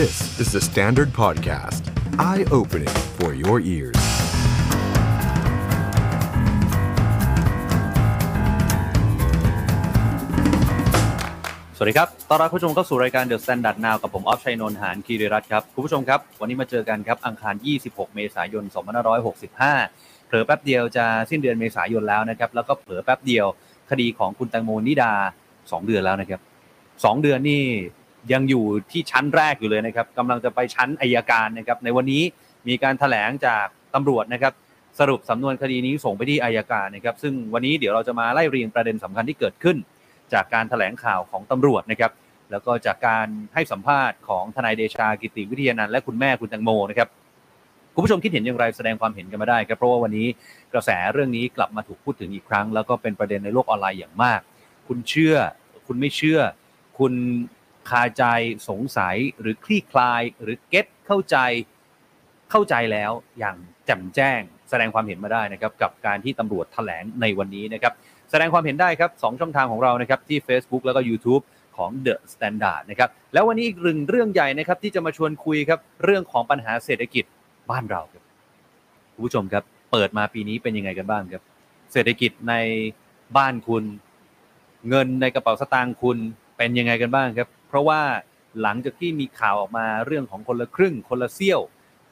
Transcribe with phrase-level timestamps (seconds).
[0.00, 1.82] This is the Standard Podcast.
[2.30, 4.00] Eye-opening for your ears.
[11.76, 17.54] สวัสดีครับ ต้อนรับผู้ชมเข้าสู่รายการ The Standard Now กับผมออฟชัยนนท์หานคีรีรัตน์ครับ คุณผู้ชมครับ วันนี้มาเจอกันครับ อังคาร
[17.84, 18.64] 26 เมษายน
[19.46, 23.46] 2565 เผลอแป๊บเดียวจะสิ้นเดือนเมษายนแล้วนะครับ แล้วก็เผลอแป๊บเดียว
[23.90, 25.12] คดีของคุณแตงโมนิดา
[25.52, 26.40] 2 เดือนแล้วนะครับ
[26.82, 27.64] 2 เดือนนี่
[28.32, 32.22] ยังอยู่ที่ชั้นแรกอยู่เลยนะครับกำลังจะไปชั้นอายการนะครับ ในวันนี้
[32.68, 34.52] มีการแถลงจากตำรวจนะครับ
[35.00, 39.76] สรุปสำนวนคดีนี้ส่งไปที่อายการนะครับ ซึ่งวันนี้เดี๋ยวเราจะมาไล่เรียงประเด็นสำคัญที่เกิดขึ้น
[40.32, 42.12] จากการแถลงข่าวของตำรวจนะครับ
[42.50, 47.08] แล้วก็จากการให้สัมภาษณ์ของทนายเดชากิติวิทยานันท์และคุณแม่คุณแตงโมนะครับ
[47.94, 50.26] คุณผู้ชมคิดเห็นอย่างไรแสดงความเห็นกันมาได้ครับเพราะว่าวันนี้
[50.72, 54.40] กระแสเรื่องนี้กลับมาถูกพูดถึงอีกครั้ง แล้วก็เป็นประเด็นในโลกออนไลน์อย่างมาก
[54.88, 55.36] คุณเชื่อ
[55.86, 56.40] คุณไม่เชื่อ
[56.98, 57.12] คุณ
[57.90, 58.24] คาใจ
[58.68, 61.36] สงสัยหรือคลี่คลาย หรือเก็ตเข้าใจ
[62.50, 67.92] เข้าใจแล้วอย่างแจ่มแจ้ง แสดงความเห็นมาได้นะครับ กับการที่ตำรวจแถลงในวันนี้นะครับ
[68.30, 71.42] แสดงความเห็นได้ครับสองช่องทางของเรานะครับที่ Facebook แล้วก็ YouTube
[71.76, 77.24] ของ The Standard นะครับแล้ววันนี้อีกหนึ่งเรื่องใหญ่นะครับที่จะมาชวนคุยครับเรื่องของปัญหาเศรษฐกิจ
[77.70, 78.22] บ้านเราครับ
[79.14, 81.42] คุณผู้ชมครับ เปิดมาปีนี้เป็นยังไงกันบ้างครับ
[81.92, 82.54] เศรษฐกิจใน
[83.36, 83.84] บ้านคุณ
[84.88, 86.16] เงินในกระเป๋าสตางค์คุณ
[86.56, 88.00] เป็นยังไงกันบ้างครับ เพราะว่า
[88.62, 91.60] หลังจากที่มีข่าวออกมาเรื่องของคนละครึ่ง คนละเซี่ยว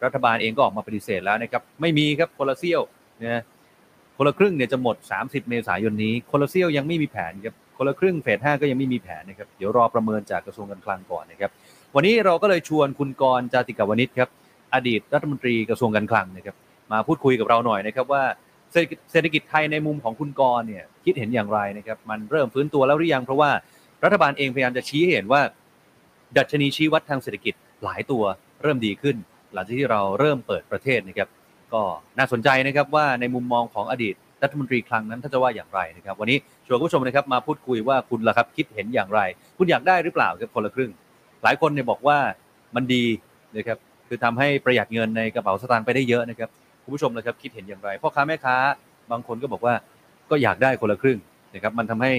[0.05, 2.81] รัฐบาลเองก็ออกมาปฏิเสธแล้วนะครับไม่มีครับคนละเซี่ยว
[3.23, 3.43] นะ
[4.17, 11.51] คนละครึ่งเนี่ยจะหมด 30 เมษายนนี้ คนละเซี่ยวยังไม่มีแผนครับคนละครึ่งเฟส5ก็ยังไม่มีแผนนะครับเดี๋ยวรอประเมินจากกระทรวงการคลังก่อนนะครับ
[11.95, 14.29] วันนี้เราก็เลยชวนคุณกรณ์จาติกาวนิชครับ
[14.75, 16.57] อดีตรัฐมนตรีกระทรวงการคลังนะครับ
[16.93, 18.23] มาพูดคุยกับเราหน่อยนะครับว่า
[18.73, 23.51] เศรษฐกิจเศรษฐกิจไทยในมุมของคุณกรณ์เนี่ยคิดเห็นอย่างไรนะครับมันเริ่มฟื้นตัวแล้วหรือยังเพราะว่า
[24.05, 25.43] รัฐบาลเองพยายามจะชี้ให้เห็นว่า
[26.39, 27.55] ดัชนีชี้วัดทางเศรษฐกิจ
[27.85, 28.23] หลายตัว
[28.63, 29.17] เริ่มดีขึ้น
[29.55, 31.29] หลังจากที่เราเริ่มเปิดประเทศนะครับ
[31.73, 31.83] ก็
[32.19, 39.21] น่าสนใจนะครับว่าในมุมมองของอดีตรัฐมนตรีคลังนั้นท่านจะว่าอย่างไรนะครับ วันนี้ชวนผู้ชมนะครับมาพูดคุยว่าคุณล่ะครับคิดเห็นอย่างไร
[39.59, 40.91] คุณอยากได้หรือเปล่าครับคนละครึ่ง
[41.43, 42.19] หลายคนเนี่ยบอกว่า
[42.77, 43.05] มันดี
[43.57, 46.49] นะครับคือทำให้ประหยัดเงินในกระเป๋าสตางค์ไปได้เยอะนะครับ
[46.83, 48.57] คุณผู้ชมนะครับคิดเห็นอย่างไรพ่อค้าแม่ค้า
[49.11, 49.75] บางคนก็บอกว่า
[50.31, 51.19] ก็อยากได้คนละครึ่ง
[51.55, 52.13] นะครับมันทำให้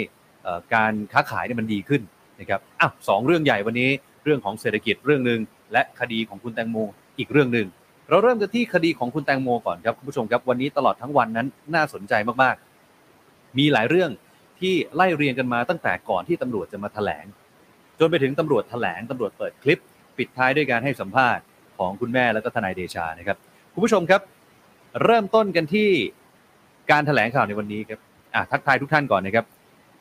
[0.74, 2.02] การค้าขายเนี่ยมันดีขึ้น
[2.40, 3.90] นะครับอ้าวสองเรื่องใหญ่วันนี้
[4.24, 5.40] เรื่องของเศรษฐกิจเรื่องหนึ่ง
[5.74, 6.78] และคดีของคุณแตงโม
[7.20, 7.68] อีกเรื่องหนึ่ง
[8.10, 12.14] เราเริ่มกันที่คดีของคุณแตงโมก่อนครับคุณผู้ชมครับวันนี้ตลอดทั้งวันนั้นน่าสนใจ
[12.44, 14.12] มากๆ มีหลายเรื่อง
[14.60, 17.26] ที่ไล่เรียงกันมาตั้งแต่ก่อนที่ตำรวจจะมาแถลง
[18.00, 19.82] จนไปถึงตำรวจแถลงตำรวจเปิดคลิป
[20.18, 21.44] ปิดท้ายด้วยการให้สัมภาษณ์
[21.78, 23.38] ของคุณแม่แล้วก็ทนายเดชานะครับ
[23.74, 24.22] คุณผู้ชมครับ
[25.04, 25.90] เริ่มต้นกันที่
[26.92, 28.00] การแถลงข่าวในวันนี้ครับ
[28.36, 29.46] อะทักทายทุกท่านก่อนนะครับ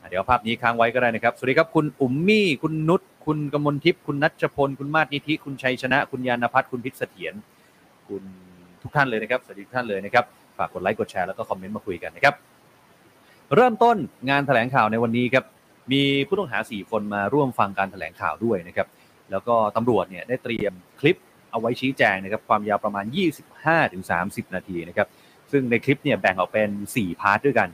[0.09, 7.35] เดี๋ยวภาพนี้ค้างไว้ก็ได้นะครับ สวัสดีครับ คุณอุ๋มมี่ คุณนุช คุณกมลทิพย์ คุณนัชพล คุณมาศนิธิ คุณชัยชนะ คุณยานพัฒน์ คุณพิษเสถียร
[8.09, 8.23] คุณ
[8.83, 10.25] ทุกท่านเลยนะครับ สวัสดีทุกท่านเลยนะครับ
[10.59, 12.35] ฝากกดไลค์ กดแชร์ แล้วก็คอมเมนต์มาคุยกันนะครับ
[13.55, 13.97] เริ่มต้น
[14.31, 15.45] งานแถลงข่าวในวันนี้ครับ
[15.93, 18.89] มีผู้ต้องหา 4 คนมาร่วมฟังการแถลงข่าวด้วยนะครับ
[19.31, 21.17] แล้วก็ตำรวจเนี่ยได้เตรียมคลิป
[21.51, 23.05] เอาไว้ชี้แจงนะครับ ความยาวประมาณ
[23.81, 25.09] 25-30 นาทีนะครับ
[25.53, 27.69] ซึ่งในคลิปเนี่ยแบ่งออกเป็น 4 part ด้วยกัน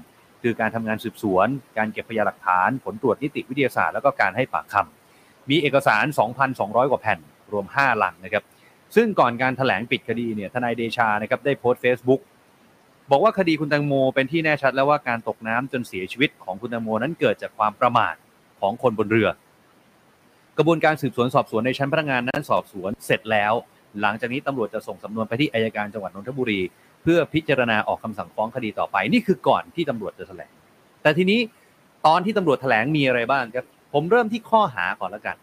[0.47, 1.49] คือการทำงานสืบสวน
[1.79, 6.05] การเก็บพยานหลักฐาน ผลตรวจนิติวิทยาศาสตร์แล้วก็การให้ปากคำมีเอกสาร
[6.49, 7.19] 2,200 กว่าแผ่น
[7.53, 8.45] รวม 5 หลังนะครับ
[8.97, 12.21] ซึ่งก่อนการถแถลงปิดคดีเนี่ยทนายเดชานะครับได้โพสต์ Facebook
[13.11, 18.15] บอกว่าคดีคุณแตงโมเป็นที่แน่ชัดแล้วว่าการตกน้ำจนเสียชีวิตของคุณแตงโมนั้นเกิดจากความประมาท
[18.61, 19.29] ของคนบนเรือ
[20.59, 23.53] กระบวนการสืบสวนสอบสวนในชั้นพนักงานนั้นสอบสวนเสร็จแล้ว
[24.01, 26.61] หลังจากนี้ตำรวจจะส่งสำนวนไปที่อายการจังหวัดนนทบุรี
[27.07, 30.53] พื่อพิจารณาออกคำสั่งฟ้องคดีต่อไป นี่คือก่อนที่ตำรวจจะแถลง
[31.03, 31.41] แต่ทีนี้
[32.07, 35.37] ตอนที่ตำรวจแถลงมีอะไรบ้างครับ ผมเริ่มที่ข้อหาก่อนแล้วกัน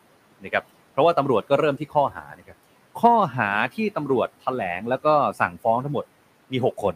[0.43, 2.57] นะครับเพราะว่าตำรวจก็เริ่มที่ข้อหานะครับ
[3.01, 6.05] ข้อหาที่ตำรวจแถลงแล้วก็สั่งฟ้องทั้งหมด
[6.51, 6.93] มี 6 คน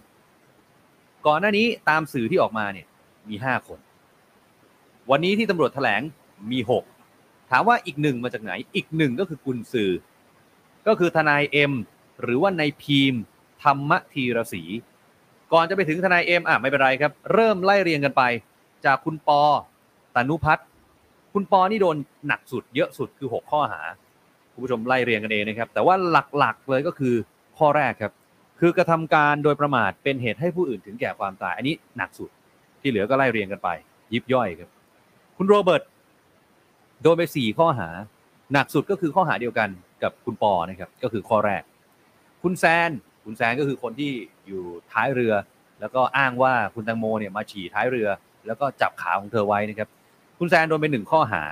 [1.28, 2.88] ก่อนหน้านี้ตามสื่อที่ออกมาเนี่ย
[3.30, 3.80] มี 5 คน
[5.12, 6.02] วันนี้ที่ตำรวจแถลง
[6.52, 6.60] มี
[7.06, 9.92] 6 ถามว่าอีกหนึ่งมาจากไหน อีกหนึ่งก็คือกุญซือ
[10.88, 11.74] ก็คือทนายเอ็ม
[12.22, 13.16] หรือว่านายพีม
[13.63, 14.63] ธรรมธีรศรี
[15.54, 18.24] ก่อนจะไปถึงทนายเอ็มอะไม่เป็นไรครับ เริ่มไล่เรียงกันไป
[18.86, 19.42] จากคุณปอ
[20.15, 20.68] ตานุพัฒน์
[21.33, 23.81] คุณปอนี่โดนหนักสุดเยอะสุดคือ 6 ข้อหา
[24.54, 25.95] คุณผู้ชมไล่เรียงกันเองนะครับ แต่ว่า
[26.38, 27.15] หลักๆเลยก็คือ
[27.57, 28.13] ข้อแรกครับ
[28.59, 32.30] คือกระทำการโดยประมาทเป็นเหตุให้ผู้อื่นถึงแก่ความตาย อันนี้หนักสุด
[32.81, 33.69] ที่เหลือก็ไล่เรียงกันไป
[34.13, 34.69] ยิบย่อยครับ
[35.38, 35.83] คุณโรเบิร์ต
[37.01, 37.89] โดนไปสี่ข้อหา
[38.53, 39.69] หนักสุดก็คือข้อหาเดียวกัน
[40.03, 41.62] กับคุณปอนะครับก็คือข้อแรก
[42.44, 42.92] คุณแซน
[43.29, 44.12] คุณแซนก็คือคนที่
[44.47, 45.33] อยู่ท้ายเรือ
[45.79, 48.07] แล้วก็อ้างว่าคุณแตงโมเนี่ยมาฉี่ท้ายเรือ
[48.47, 49.89] แล้วก็จับขาของเธอไว้นะครับ
[50.39, 51.44] คุณแซนโดนไปหนึ่งข้อหา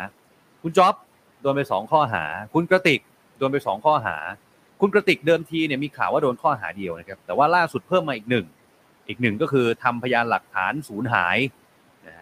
[0.64, 0.96] คุณจ๊อบ
[1.42, 2.24] โดนไปสองข้อหา
[2.54, 3.02] คุณกระติก
[3.38, 4.18] โดนไปสองข้อหา
[4.82, 8.46] คุณกระติกเดิมทีเนี่ยมีข่าวว่าโดนข้อหาเดียวนะครับ แต่ว่าล่าสุดเพิ่มมาอีกหนึ่ง
[9.08, 11.38] อีกหนึ่งก็คือทำพยานหลักฐานสูญหาย
[12.06, 12.16] นะ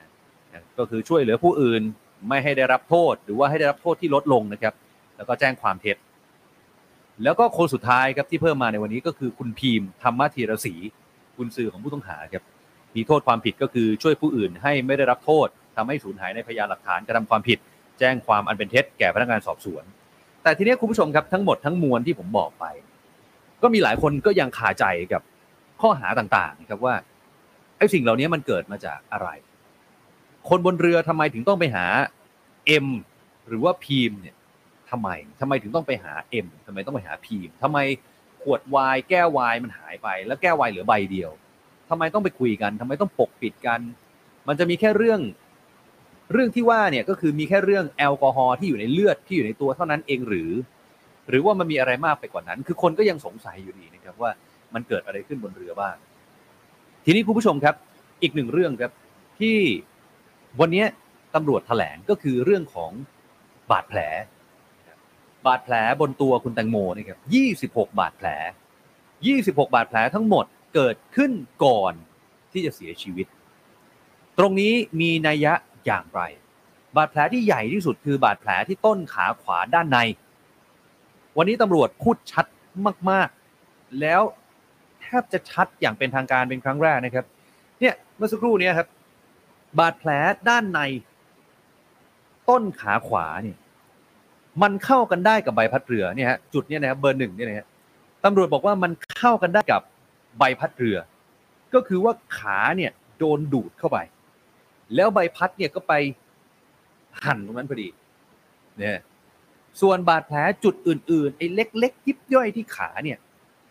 [0.77, 1.81] ก็คือช่วยเหลือผู้อื่น
[2.29, 4.73] ไม่ให้ได้รับโทษ หรือว่าให้ได้รับโทษที่ลดลงนะครับ
[5.15, 5.97] แล้วก็แจ้งความเท็จ
[7.23, 10.73] แล้วก็คนสุดท้ายครับที่เพิ่มมาในวันนี้ก็คือคุณพีมธรรมธีรศรี
[11.37, 12.43] กุญซือของผู้ต้องหาครับ
[12.95, 17.57] มีโทษความผิดก็คือช่วยผู้อื่นให้ไม่ได้รับโทษทำให้สูญหายในพยานหลักฐานกระทำความผิด
[17.99, 19.83] แจ้งความอันเป็นเท็จแก่พนักงานสอบสวน
[20.43, 22.65] แต่ทีนี้คุณผู้ชมครับทั้งหมดทั้งมวลที่ผมบอกไป
[23.61, 25.21] ก็มีหลายคนก็ยังคาใจกับ
[25.81, 26.95] ข้อหาต่างๆครับว่า
[27.77, 29.29] ไอ้สิ่งเหล่านี้มันเกิดมาจากอะไร
[30.49, 31.85] คนบนเรือทำไมถึงต้องไปหา
[32.67, 32.87] เอ็ม
[33.47, 34.35] หรือว่าพีมเนี่ย
[34.93, 35.09] ทำไม
[35.41, 37.77] ทำไมถึงต้องไปหาเอ็มทำไมต้องไปหาพีมทำไม
[38.43, 41.31] ขวดวน์แก้ววน์มันหายไป แล้วแก้ววน์เหลือใบเดียว
[41.89, 43.79] ทำไมต้องไปคุยกันทำไมต้องปกปิดกัน
[44.47, 45.19] มันจะมีแค่เรื่อง
[46.33, 50.51] เรื่องที่ว่าเนี่ยก็คือมีแค่เรื่องแอลกอฮอล์ที่อยู่ในเลือดที่อยู่ในตัวเท่านั้นเองหรือ
[51.29, 54.31] หรือว่ามันมีอะไรมากไปกว่านั้น คือคนก็ยังสงสัยอยู่ดีนะครับว่า
[54.73, 55.95] มันเกิดอะไรขึ้นบนเรือบ้าง
[57.05, 57.75] ทีนี้คุณผู้ชมครับ
[58.21, 58.91] อีกหนึ่งเรื่องครับ
[59.39, 59.57] ที่
[60.59, 60.85] วันนี้
[61.35, 62.91] ตำรวจแถลงก็คือเรื่องของ
[63.71, 63.99] บาดแผล
[65.47, 67.19] บาดแผลบนตัวคุณแตงโมนะครับ
[67.53, 68.27] 26 บาดแผล
[69.01, 70.45] 26 บาดแผลทั้งหมด
[70.75, 71.31] เกิดขึ้น
[71.65, 71.93] ก่อน
[72.51, 73.27] ที่จะเสียชีวิต
[74.37, 75.53] ตรงนี้มีนัยยะ
[75.85, 76.21] อย่างไร
[76.95, 79.99] บาดแผลที่ใหญ่ที่สุดคือบาดแผลที่ต้นขาขวาด้านใน
[81.37, 82.45] วันนี้ตำรวจพูดชัด
[83.09, 83.29] มาก
[83.63, 84.21] ๆ แล้ว
[85.01, 87.25] แทบจะชัดอย่างเป็นทางการเป็นครั้งแรกนะครับ
[87.79, 88.87] เนี่ยเมื่อสักครู่นี้ครับ
[89.79, 90.09] บาดแผล
[90.49, 90.79] ด้านใน
[92.49, 93.57] ต้นขาขวาเนี่ย
[94.61, 97.67] มันเข้ากันได้กับใบพัดเรือเนี่ยฮะจุดเนี้ยนะครับเบอร์หนึ่งเนี่ยนะฮะ
[98.23, 99.81] ตำรวจบอกว่ามันเข้ากันได้กับ
[100.39, 100.97] ใบพัดเรือ
[101.73, 103.97] ก็คือว่าขาเนี่ยโดนดูดเข้าไป
[104.95, 105.93] แล้วใบพัดเนี่ยก็ไป
[107.23, 107.87] หั่นตรงนั้นพอดี
[108.77, 108.99] เนี่ย
[109.81, 113.17] ส่วนบาดแผลจุดอื่นๆไอ้เล็กๆยิบย่อยที่ขาเนี่ย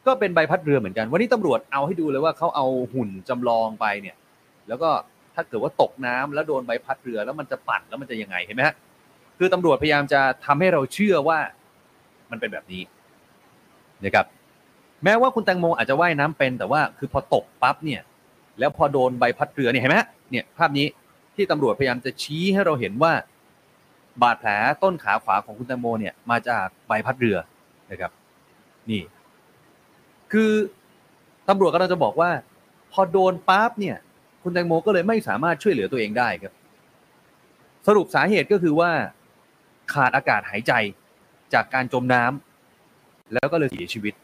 [0.06, 4.16] ก็เป็นใบพัดเรือเหมือนกัน วันนี้ตำรวจเอาให้ดูเลยว่าเขาเอาหุ่นจำลองไปเนี่ย
[4.68, 4.90] แล้วก็
[5.34, 8.74] ถ้าเกิดว่าตกน้ำแล้วโดนใบพัดเรือแล้วมันจะปั่นแล้วมันจะยังไงเห็นไหมฮะ
[9.44, 11.38] คือตำรวจพยายามจะทำให้เราเชื่อว่า
[12.30, 12.82] มันเป็นแบบนี้
[14.04, 14.26] นะครับ
[15.04, 18.00] แม้ว่าคุณแตงโมอาจจะว่ายน้ำเป็น แต่ว่าคือพอตกปั๊บเนี่ย
[18.58, 19.98] แล้วพอโดนใบพัดเรือเนี่ยเห็นไหม
[20.30, 20.86] เนี่ยภาพนี้
[21.36, 23.12] ที่ตำรวจพยายามจะชี้ให้เราเห็นว่า
[24.22, 24.50] บาดแผล
[24.82, 27.36] ต้นขาขวาของคุณแตงโมเนี่ยมาจากใบพัดเรือ
[27.90, 28.10] นะครับ
[28.90, 29.02] นี่
[30.32, 30.50] คือ
[31.48, 32.30] ตำรวจกำลังจะบอกว่า
[32.92, 33.96] พอโดนปั๊บเนี่ย
[34.42, 36.52] คุณแตงโมก็เลยไม่สามารถช่วยเหลือตัวเองได้ครับ
[37.86, 38.90] สรุปสาเหตุก็คือว่า
[39.94, 40.72] ขาดอากาศหายใจ
[41.54, 44.14] จากการจมน้ำแล้วก็เลยเสียชีวิต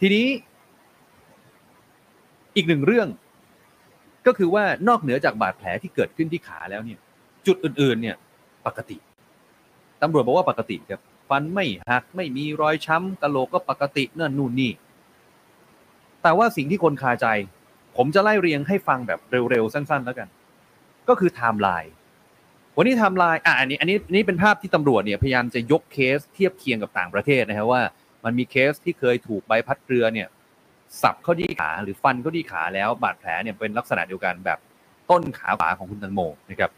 [0.00, 0.26] ทีนี้
[2.56, 3.08] อีกหนึ่งเรื่อง
[4.26, 6.98] ก็คือว่านอกเหนือจากบาดแผลที่เกิดขึ้นที่ขาแล้วเนี่ย
[7.46, 8.16] จุดอื่น ๆ เนี่ย
[8.66, 8.96] ปกติ
[10.02, 14.72] ตำรวจบอกว่าปกติครับฟันไม่หักไม่มีรอยช้ำกะโหลกก็ปกตินั่นนู่นนี่
[16.22, 17.26] แต่ว่าสิ่งที่คนคาใจ
[17.96, 19.20] ผมจะไล่เรียงให้ฟังแบบ
[19.50, 20.28] เร็ว ๆ สั้น ๆ แล้วกัน
[21.08, 21.92] ก็คือไทม์ไลน์
[22.76, 27.82] วันนี้ไทม์ไลน์อะอันนี้อันนี้นนี้เป็นภาพที่ตำรวจเนี่ยพยายามจะยกเคสเทียบเคียงกับต่างประเทศนะครับว่า
[28.24, 30.28] มันมีเคสที่เคยถูกใบพัดเรือเนี่ย
[31.02, 34.58] สับเข้าที่ขาหรือฟันเข้าที่ขาแล้วบาดแผลเนี่ยเป็นลักษณะเดียวกันแบบ
[35.10, 36.70] ต้นขาขวาของคุณแตงโมนะครับ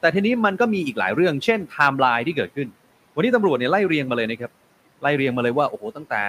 [0.00, 2.68] แต่ทีนี้มันก็มีอีกหลายเรื่อง เช่นไทม์ไลน์ที่เกิดขึ้น
[3.14, 4.50] วันนี้ตำรวจเนี่ยไล่เรียงมาเลยนะครับ
[5.02, 6.22] ไล่เรียงมาเลยว่าโอ้โหตั้งแต่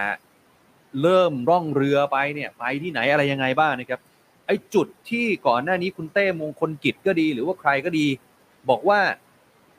[1.01, 3.99] เริ่มล่องเรือไปเนี่ยไปที่ไหนอะไรยังไงบ้างนะครับ
[4.45, 8.05] ไอ้จุดที่ก่อนหน้านี้คุณเต้มงคลกิจก็ดี หรือว่าใครก็ดี
[8.69, 8.99] บอกว่า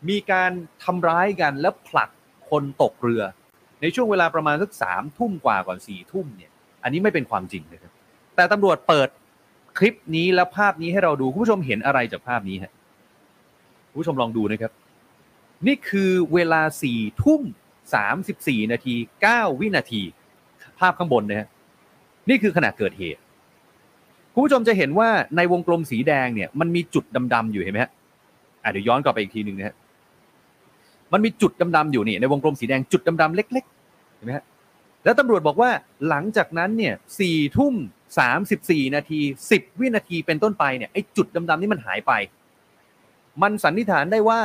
[0.09, 0.51] มีการ
[0.85, 2.11] ทำร้ายกันแล้วผลัก
[2.51, 3.23] คนตกเรือ
[3.81, 6.51] ในช่วงเวลาประมาณสักสามทุ่มกว่าก่อนสี่ทุ่มเนี่ย
[6.83, 7.93] อันนี้ไม่เป็นความจริงนะครับ
[8.37, 9.09] แต่ตำรวจเปิด
[9.79, 12.73] คลิปนี้และภาพนี้ให้เราดูคุณผู้ชมเห็นอะไรจากภาพนี้ฮะ
[13.91, 14.73] คุณผู้ชมลองดูนะครับ
[15.67, 17.43] นี่คือเวลาสี่ทุ่ม
[17.95, 20.03] สามสิบสี่นาทีเก้าวินาที
[20.81, 21.49] ภาพข้างบนนะฮะ
[22.29, 23.21] นี่คือขณะเกิดเหตุ
[24.35, 27.93] คุณผู้ชมจะเห็นว่าในวงกลมสีแดงเนี่ยมันมีจุดดำๆอยู่เห็นไหมฮะ
[28.63, 29.75] อะเดี๋ยวย้อนกลับไปอีกทีหนึ่งนะฮะ
[31.13, 34.45] มันมีจุดดำๆอยู่นี่ในวงกลมสีแดงจุดดำๆเล็กๆเห็นไหมฮะ
[35.05, 35.71] แล้วตำรวจบอกว่า
[36.09, 37.75] หลังจากนั้นเนี่ยสี่ทุ่ม
[38.19, 42.13] สามสิบสี่นาทีสิบวินาทีเป็นต้นไปเนี่ยไอ้จุดดำๆนี่มันหายไป
[43.43, 44.41] มันสันนิษฐานได้ว่า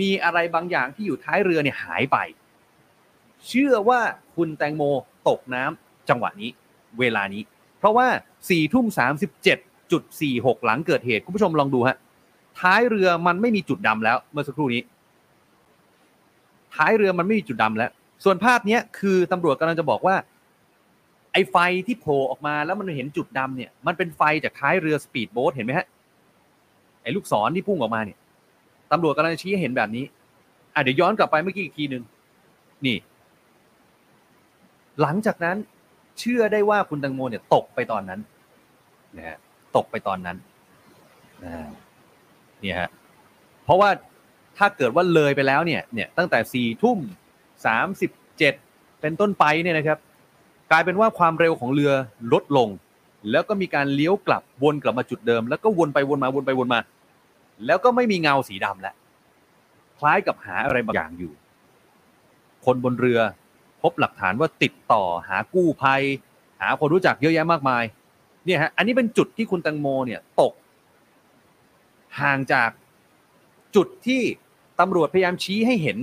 [0.00, 2.16] มีอะไรบางอย่างที่อยู่ท้ายเรือเนี่ยหายไป
[3.46, 4.00] เชื่อว่า
[4.36, 4.82] คุณแตงโม
[5.28, 6.50] ตกน้ำจังหวะนี้
[6.98, 7.42] เวลานี้
[7.78, 8.06] เพราะว่า
[8.50, 9.58] สี่ทุ่มสามสิบเจ็ด
[9.92, 11.96] จุดสี่หกหลังเกิดเหตุ คุณผู้ชมลองดูฮะ
[12.60, 14.82] ท้ายเรือมันไม่มีจุดดำแล้ว เมื่อสักครู่นี้
[16.74, 17.90] ท้ายเรือมันไม่มีจุดดำแล้ว
[18.24, 20.16] ส่วนภาพเนี้ยคือตำรวจกำลังจะบอกว่า
[21.32, 25.86] ไอ้ไฟที่โผล่ออกมาแล้วมันเห็นจุดดำเนี่ย มันเป็นไฟจากท้ายเรือสปีดโบ๊ทเห็นไหมฮะ
[27.02, 28.18] ไอ้ลูกศรที่พุ่งออกมาเนี่ย
[28.92, 30.04] ตำรวจกำลังจะชี้เห็นแบบนี้
[30.74, 32.02] อะเดี๋ยวย้อนกลับไปเมื่อกี้อีกทีหนึ่ง
[32.86, 32.96] นี่
[35.02, 35.56] หลังจากนั้น
[36.18, 38.20] เชื่อได้ว่าคุณตังโมเนี่ย ตกไปตอนนั้น
[39.16, 39.38] นะฮะ
[39.76, 40.36] ตกไปตอนนั้น
[41.44, 41.68] อ่า
[42.66, 42.90] เนี่ยฮะ
[43.64, 43.90] เพราะว่า
[44.58, 46.98] ถ้าเกิดว่าเลยไปแล้วเนี่ยเนี่ยตั้งแต่สี่ทุ่ม
[47.66, 48.54] สามสิบเจ็ด
[49.00, 49.98] เป็นต้นไปเนี่ยนะครับ
[50.70, 51.92] กลายเป็นว่าความเร็วของเรือ
[52.32, 52.68] ลดลง
[53.30, 56.80] แล้วก็มีการเลี้ยวกลับวนกลับมาจุดเดิม แล้วก็วนไปวนมาวนไปวนมา
[57.66, 58.94] แล้วก็ไม่มีเงาสีดำแล้ว
[59.98, 61.32] คล้ายกับหาอะไรบางอย่างอยู่
[62.64, 63.20] คนบนเรือ
[63.82, 66.02] พบหลักฐานว่าติดต่อหากู้ภัย
[66.60, 67.84] หาคนรู้จักเยอะแยะมากมาย
[68.44, 70.52] เนี่ยฮะอันนี้เป็นจุดที่คุณตังโมเนี่ยตก
[72.20, 72.70] ห่างจาก
[73.76, 74.22] จุดที่
[74.80, 75.98] ตำรวจพยายามชี้ให้เห็น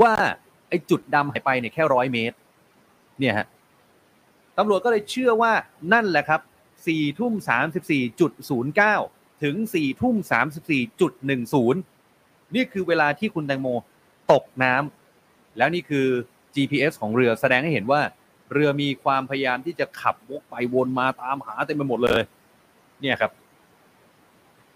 [0.00, 0.12] ว่า
[0.68, 2.36] ไอ้จุดดำหายไปเนี่ยแค่ร้อยเมตร
[3.18, 3.46] เนี่ยฮะ
[4.58, 5.52] ตำรวจก็เลยเชื่อว่า
[5.92, 6.40] นั่นแหละครับ
[6.86, 8.94] สี่ทุ่มสามสิบสี่จุดศูนย์เก้า
[9.42, 11.80] ถึงสี่ทุ่มสามสิบสี่จุดหนึ่งศูนย์
[12.54, 13.68] นี่คือเวลาที่คุณแตงโม
[14.32, 16.06] ตกน้ำแล้วนี่คือ
[16.54, 18.00] GPS ของเรือแสดงให้เห็นว่า
[18.52, 22.22] เรือมีความพยายามที่จะขับวกไปวนมาตามหาเต็มไปหมดเลย
[23.00, 23.32] เนี่ยครับ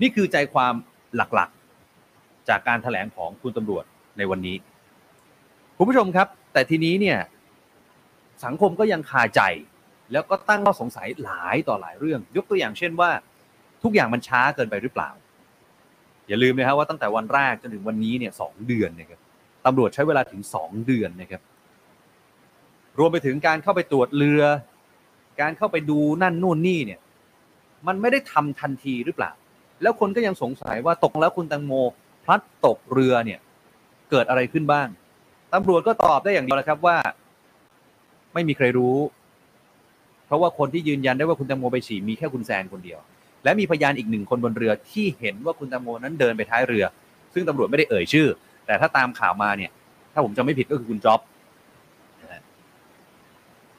[0.01, 0.75] นี่คือใจความ
[1.17, 3.85] หลักๆ จากการถแถลงของคุณตำรวจ
[4.19, 4.57] ในวันนี้
[5.77, 7.19] คุณผู้ชมครับ แต่ทีนี้เนี่ย
[8.45, 9.43] สังคมก็ยังคาใจ
[10.13, 13.11] แล้วก็ตั้งข้อสงสัยหลายต่อหลายเรื่อง ยกตัวอย่างเช่นว่า
[13.83, 15.11] ทุกอย่างมันช้าเกินไปหรือเปล่า
[16.29, 19.21] อย่าลืมนะครับว่าตั้งแต่วันแรกจนถึงวันนี้เนี่ยสองเดือนนะครับ
[19.67, 21.43] ตำรวจใช้เวลาถึงสองเดือนนะครับ
[22.99, 24.43] รวมไปถึงการเข้าไปตรวจเรือ
[25.41, 27.01] การเข้าไปดูนั่นนู่นนี่เนี่ย
[27.87, 29.31] มันไม่ได้ทำทันทีหรือเปล่า
[29.83, 31.73] แล้วคนก็ยังสงสัยว่าตกแล้วคุณตังโม
[32.25, 33.41] พลัดตกเรือเนี่ย
[34.11, 34.89] เกิดอะไรขึ้นบ้าง
[35.55, 36.97] ตำรวจก็ตอบได้อย่างเดียวนะครับว่า
[38.35, 38.97] ไม่มีใครรู้
[40.27, 42.99] เพราะว่าคนที่ยืนยันได้ว่าคุณตังโมไปฉี่มีแค่คุณแซนคนเดียว
[43.45, 46.85] และมีพยานอีกหนึ่งคนบนเรือที่เห็นว่าคุณตังโมนั้นเดินไปท้ายเรือ
[47.35, 48.29] ซึ่งตำรวจไม่ได้เอ่ยชื่อ
[48.67, 49.71] แต่ถ้าตามข่าวมาเนี่ย
[50.13, 51.21] ถ้าผมจะไม่ผิดก็คือคุณจ๊อบ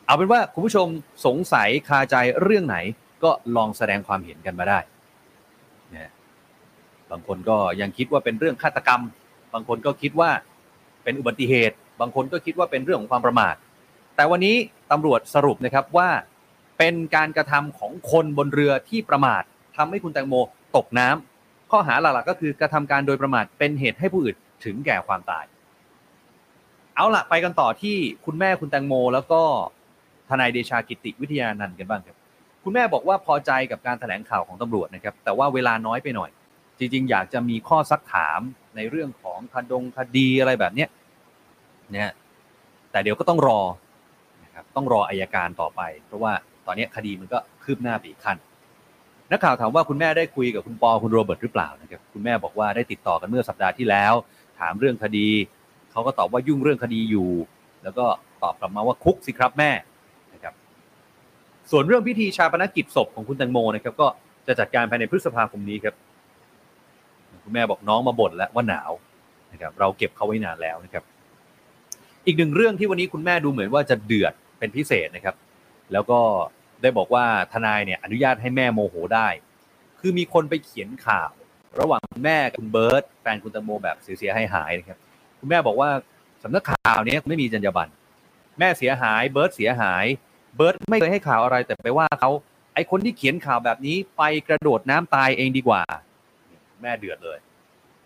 [0.06, 0.88] เอาเป็นว่าคุณผู้ชม
[1.26, 2.78] สงสัยคาใจเรื่องไหน
[3.24, 4.80] ก็ลองแสดงความเห็นกันมาได้
[7.12, 9.02] บางคนก็ยังคิดว่าเป็นเรื่องฆาตกรรม
[9.54, 10.30] บางคนก็คิดว่า
[11.04, 13.56] เป็นอุบัติเหตุ บางคนก็คิดว่าเป็นเรื่องของความประมาท
[14.16, 14.56] แต่วันนี้
[14.92, 16.10] ตำรวจสรุปนะครับว่า
[16.78, 19.44] เป็นการกระทำของคนบนเรือที่ประมาท
[19.78, 20.36] ทำให้คุณแตงโม
[20.76, 25.46] ตกน้ำข้อหาหลักๆก็คือกระทำการโดยประมาทเป็นเหตุให้ผู้อื่นถึงแก่ความตาย
[26.96, 29.42] เอาล่ะไปกันต่อที่คุณแม่คุณแตงโม แล้วก็
[30.30, 32.18] ทนายเดชากิติวิทยานันท์กันบ้างครับ
[32.64, 36.30] คุณแม่บอกว่าพอใจกับการแถลงข่าวของตำรวจนะครับ แต่ว่าเวลาน้อยไปหน่อย
[36.82, 38.40] จริง ๆ อยากจะมีข้อซักถาม
[38.76, 40.90] ในเรื่องของคดงคดีอะไรแบบเนี้ย
[41.94, 42.12] เนี่ย
[42.92, 43.62] แต่เดี๋ยวก็ต้องรอ
[44.44, 46.34] นะครับต้องรออายการต่อไป เพราะว่า
[46.66, 48.38] ตอนนี้คดีมันก็คืบหน้าไปอีกขั้น
[49.32, 54.14] นักข่าวถามว่าคุณแม่ได้คุยกับคุณปอคุณโรเบิร์ตหรือเปล่านะครับคุณแม่บอกว่าได้ติดต่อกันเมื่อสัปดาห์ที่แล้ว
[54.60, 55.28] ถามเรื่องคดี
[55.92, 57.30] เขาก็ตอบว่ายุ่งเรื่องคดีอยู่
[57.84, 58.06] แล้วก็
[58.44, 59.72] ตอบกลับมาว่าคุกสิครับแม่
[60.34, 60.54] นะครับ
[61.72, 64.08] ส่วนเรื่องพิธีชาปนกิจศพของคุณแตงโมนะครับก็
[64.48, 65.96] จะจัดการภายในพฤษภาคมนี้ครับ
[67.44, 68.92] คุณแม่บอกน้องมาบ่นแล้วว่าหนาว
[69.52, 71.04] นะครับเราเก็บเขาไว้นานแล้วนะครับ
[72.26, 75.36] อีกหนึ่งเรื่องที่วันนี้คุณแม่ดูเหมือนว่าจะเดือดเป็นพิเศษนะครับ
[75.94, 76.20] แล้วก็
[76.82, 79.28] ได้บอกว่าทนายเนี่ยอนุญาตให้แม่โมโหได้
[80.00, 81.32] คือมีคนไปเขียนข่าว
[81.80, 84.98] ระหว่างคุณแม่กับคุณเบิร์ตแฟนคุณตังโมแบบเสียหายหายๆนะครับ
[85.40, 85.90] คุณแม่บอกว่า
[86.44, 87.92] สำนักข่าวเนี้ไม่มีจรรยาบรรณ
[88.60, 90.06] แม่เสียหายเบิร์ตเสียหาย
[90.56, 92.32] เบิร์ตไม่เคยให้ข่าวอะไรแต่ไปว่าเขา
[92.74, 95.82] ไอคนที่เขียนข่าวแบบนี้ไปกระโดดน้ำตายเองดีกว่า
[96.84, 97.38] แม่เดือดเลย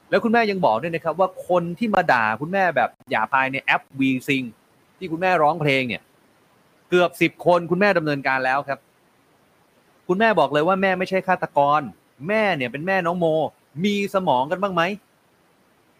[0.09, 4.43] แล้วคุณแม่ยังบอกด้วยนะครับ ว่าคนที่มาด่าคุณแม่แบบหยาบคายในแอปวีซิง
[4.97, 6.01] ที่คุณแม่ร้องเพลงเนี่ย
[6.89, 8.79] เกือบสิบคนคุณแม่ดำเนินการแล้วครับ
[10.07, 11.81] คุณแม่บอกเลยว่าแม่ไม่ใช่ฆาตกร
[12.27, 13.25] แม่เนี่ยเป็นแม่น้องโม
[13.85, 14.83] มีสมองกันบ้างไหม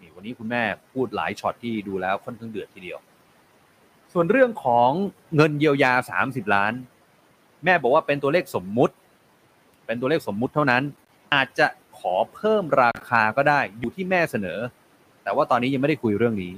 [0.02, 0.64] นี่วันนี้คุณแม่
[0.94, 3.00] พูดหลายช็อตที่ดูแล้วค่อนข้างเดือดทีเดียว
[4.14, 4.90] ส่วนเรื่องของ
[5.36, 6.74] เงินเยียวยา 30 ล้าน
[7.66, 8.94] แม่บอกว่าเป็นตัวเลขสมมุติ
[9.86, 10.84] เป็นตัวเลขสมมุติเท่านั้น
[11.34, 11.68] อาจจะ
[12.14, 14.60] อเพิ่มราคาก็ได้อยู่ที่แม่เสนอ
[15.24, 16.54] แต่ว่าตอนนี้ยังไม่ได้คุยเรื่องนี้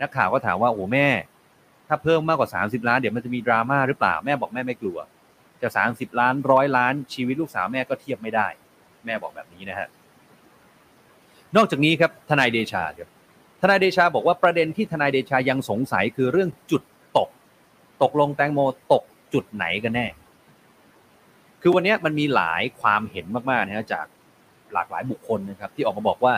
[0.00, 1.08] นักข่าวก็ถามว่าโอ้แม่
[1.88, 4.98] ถ้าเพิ่มมากกว่า 30 ล้านเดี๋ยวมันจะมีดราม่าหรือเปล่าแม่บอกแม่ไม่กลัว
[5.62, 8.46] จะ 30 ล้านร้อยล้านชีวิตลูกสาวแม่ก็เทียบไม่ได้
[9.06, 9.88] แม่บอกแบบนี้นะฮะ
[11.56, 13.08] นอกจากนี้ครับทนายเดชาครับ
[13.60, 16.82] ทนายเดชาบอกว่าประเด็นที่ทนายเดชายังสงสัยคือเรื่องจุด
[17.16, 17.28] ตก
[18.02, 18.60] ตกลงแตงโม
[18.92, 20.06] ตกจุดไหนกันแน่
[21.62, 24.06] คือวันนี้มันมีหลายความเห็นมากๆนะฮะจาก
[24.74, 26.34] หลากหลายบุคคลนะครับที่ออกมาบอกว่า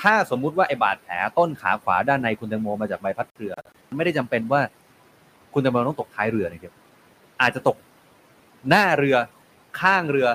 [0.00, 3.54] ถ้าสมมุติว่าไอ้บาดแผลต้นขาขวาด้านในคุณแตงโมมาจากใบพัดเรือ
[3.96, 4.60] ไม่ได้จำเป็นว่า
[5.52, 6.74] คุณแตงโมต้องตกท้ายเรือนะครับ
[7.40, 7.76] อาจจะตก
[8.68, 9.16] หน้าเรือ
[9.80, 10.28] ข้างเรือ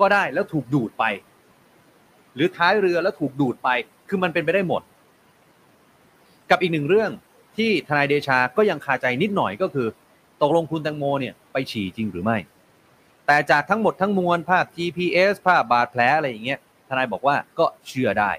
[0.00, 1.04] ก็ได้แล้วถูกดูดไป
[2.34, 3.68] หรือท้ายเรือแล้วถูกดูดไป
[4.08, 4.82] คือมันเป็นไปได้หมด
[6.50, 7.10] กับอีกหนึ่งเรื่อง
[7.56, 9.86] ที่ทนายเดชาก็ยังคาใจนิดหน่อยก็คือ
[10.42, 12.36] ตกลงคุณแตงโมเนี่ยไปฉี่จริงหรือไม่
[13.26, 18.30] แต่จากทั้งหมดทั้งมวลภาพ GPS ภาพบาดแผลอะไรอย่างเงี้ยทนายบอกว่าก็เชื่อได้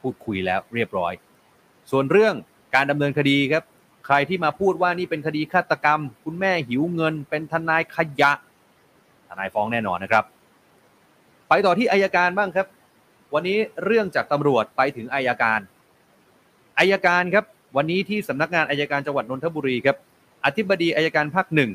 [0.00, 1.12] พูดคุยแล้วเรียบร้อย
[1.90, 2.34] ส่วนเรื่อง
[2.74, 3.64] การดำเนินคดีครับ
[4.06, 8.32] ใครที่มาพูดว่านี่เป็นคดีฆาตกรรม คุณแม่หิวเงิน เป็นทนายขยะ
[9.28, 10.24] ทนายฟ้องแน่นอนนะครับ
[11.48, 12.66] ไปต่อที่อายการบ้างครับ
[13.34, 15.60] วันนี้เรื่องจากตำรวจไปถึงอายการ
[16.78, 17.44] อายการครับ
[17.76, 19.96] วันนี้ที่สำนักงานอายการจังหวัดนนทบุรีครับ
[20.44, 21.70] อธิบดีอายการภาคหนึ่ง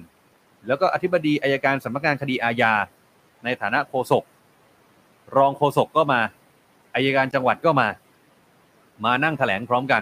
[0.67, 2.73] แล้วก็อธิบดีอายการสำนักงานคดีอาญา
[3.43, 4.23] ในฐานะโฆษก
[5.37, 6.19] รองโฆษกก็มา
[6.95, 7.87] อายการจังหวัดก็มา
[9.05, 10.01] มานั่งแถลงพร้อมกัน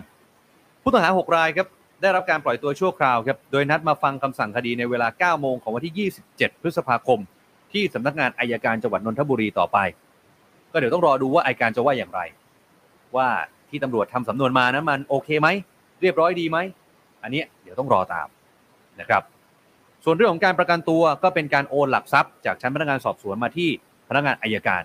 [0.82, 1.68] ผู้ต้องหา 6 รายครับ
[2.02, 7.20] ได้รับการปล่อยตัวชั่วคราวครับโดยนัดมาฟังคำสั่งคดีในเวลา 9 โมงของวันที่ 27 พฤษภาคม
[7.74, 9.78] ที่สำนักงานอายการจังหวัดนนทบุรีต่อไป
[10.72, 12.22] ก็เดี๋ยวต้องรอดูว่าอายการจะว่าอย่างไร
[13.16, 13.28] ว่า
[13.70, 15.48] ที่ตำรวจทำสำนวนมานั้นมันโอเคไหม
[16.02, 16.58] เรียบร้อยดีไหม
[17.24, 18.28] อันนี้เดี๋ยวต้องรอตาม
[19.00, 19.22] นะครับ
[20.10, 23.70] ส่วนเรื่องของการประกันตัวก็เป็นการโอนหลักทรัพย์จากชั้นพนักงานสอบสวนมาที่
[24.10, 24.84] พนักงานอายการ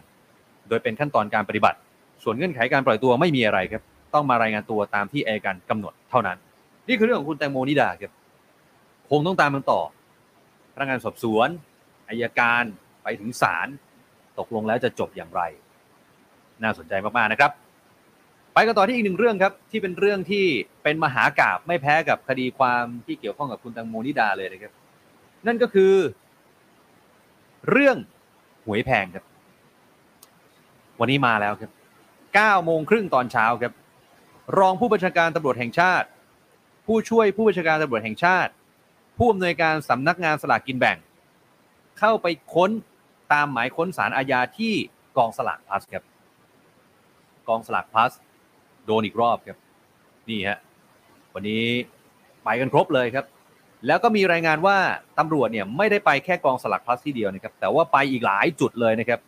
[0.68, 1.78] โดยเป็นขั้นตอนการปฏิบัติ
[2.22, 3.82] ส่วนเงื่อนไขการปล่อยตัวไม่มีอะไรครับ
[4.14, 6.36] ต้องมารายงานตัวตามที่อายการกำหนดเท่านั้น
[6.88, 8.12] นี่คือเรื่องของคุณแตงโมนิดาครับ
[9.10, 9.80] คงต้องตามมันต่อ
[10.74, 11.48] พนักงานสอบสวน
[12.08, 12.62] อายการ
[13.02, 13.68] ไปถึงศาล
[14.38, 15.42] ตกลงแล้วจะจบอย่างไร
[16.62, 17.50] น่าสนใจมากๆนะครับ
[18.54, 20.44] ไปกันต่อที่อีกหนึ่งเรื่องครับ ที่เป็นเรื่องที่
[20.82, 24.72] เป็นมหากราบไม่แพ้กับคดีความที่เกี่ยวข้องกับคุณแตังโมนิดาเลยนะครับ
[25.46, 25.92] นั่นก็คือ
[27.70, 27.96] เรื่อง
[28.64, 29.24] หวยแพงครับ
[31.00, 31.70] วันนี้มาแล้วครับ
[32.18, 33.72] 9โมงครึ่งตอนเช้าครับ
[34.58, 36.06] รองผู้บัญชาการตำรวจแห่งชาติ
[36.86, 38.52] ผู้ช่วยผู้บัญชาการตำรวจแห่งชาติ
[39.18, 40.96] ผู้อำนวยการสำนักงานสลากกินแบ่ง
[41.98, 42.70] เข้าไปค้น
[43.32, 44.74] ตามหมายค้นสารอาญาที่
[45.16, 46.04] กองสลากพลัสครับ
[47.48, 48.12] กองสลากพลัส
[48.86, 49.58] โดนอีกรอบครับ
[50.28, 50.58] นี่ฮะ
[51.34, 51.64] วันนี้
[52.44, 53.24] ไปกันครบเลยครับ
[53.86, 54.76] แล้วก็มีรายงานว่า
[55.18, 59.20] ตำรวจเนี่ยไม่ได้ไปแค่กองสลากพลัสที่เดียวนะครับ แต่ว่าไปอีกหลายจุดเลยนะครับ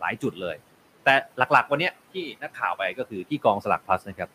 [0.00, 0.56] หลายจุดเลย
[1.04, 4.28] แต่หลักๆวันนี้ที่นักข่าวไปก็คือที่กองสลากพลัสนะครับ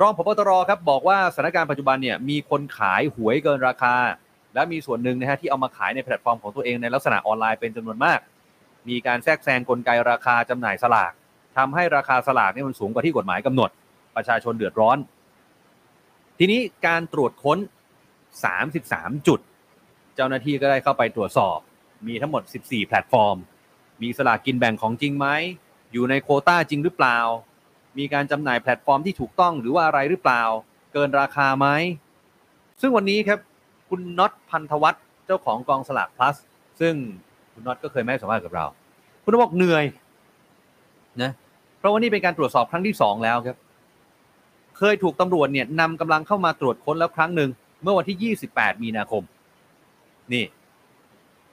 [0.00, 3.94] รองพบตรครับบอกว่าสถานการณ์ปัจจุบันเนี่ยมีคนขายหวยเกินราคา
[4.54, 8.18] และมีส่วนหนึ่งนะฮะที่เอามาขายในแพลตฟอร์มของตัวเองในลักษณะออนไลน์เป็นจำนวนมาก
[8.88, 11.12] มีการแทรกแซงกลไกราคาจำหน่ายสลาก
[11.56, 13.70] ทำให้ราคาสลากเนี่ยมันสูงกว่าที่กฎหมายกำหนด
[14.16, 14.98] ประชาชนเดือดร้อน
[16.38, 17.58] ทีนี้การตรวจค้น
[18.44, 19.40] 33 จุด
[20.16, 21.58] เจ้าหน้าที่ก็ได้เข้าไปตรวจสอบ
[22.06, 23.36] มีทั้งหมด 14 แพลตฟอร์ม
[24.02, 25.26] มีสลากกินแบ่งของจริงไหม
[25.92, 27.18] อยู่ในโควตาจริงหรือเปล่า
[27.98, 30.42] มีการจำหน่ายแพลตฟอร์มที่ถูกต้องหรือว่าอะไรหรือเปล่า
[30.92, 31.66] เกินราคาไหม
[32.80, 33.38] ซึ่งวันนี้ครับ
[33.88, 36.36] คุณน็อตพันธวัฒน์เจ้าของกองสลาก plus
[36.80, 36.94] ซึ่ง
[37.52, 38.66] คุณน็อตก็เคยไม่ให้สัมภาษณ์กับเรา
[39.22, 39.84] คุณบอกเหนื่อย
[41.22, 41.30] นะ
[41.78, 43.56] เพราะว่านี่เป็นการตรวจสอบครั้งที่สองแล้วครับ
[44.78, 47.50] เคยถูกตำรวจเนี่ยนำกำลังเข้ามาตรวจค้นแล้วครั้งหนึ่ง
[47.82, 49.22] เมื่อวันที่ 28 มีนาคม
[50.32, 50.44] นี่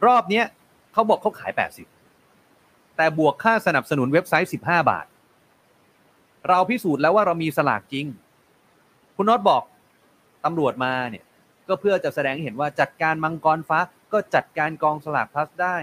[0.05, 0.45] รอบเนี้ย
[0.93, 1.51] เขาบอกเขาขาย
[2.23, 5.05] 80 แต่บวกค่าสนับสนุนเว็บไซต์ 15 บาท
[6.49, 8.05] เราพิสูจน์แล้วว่าเรามีสลากจริง
[9.15, 9.63] คุณน็อตบอก
[10.45, 11.23] ตำรวจมาเนี่ย
[11.67, 13.79] ก็เพื่อจะแสดงให้เห็นว่าจัดการมังกรฟ้า
[14.13, 15.77] ก็จัดการกองสลากพลัสได้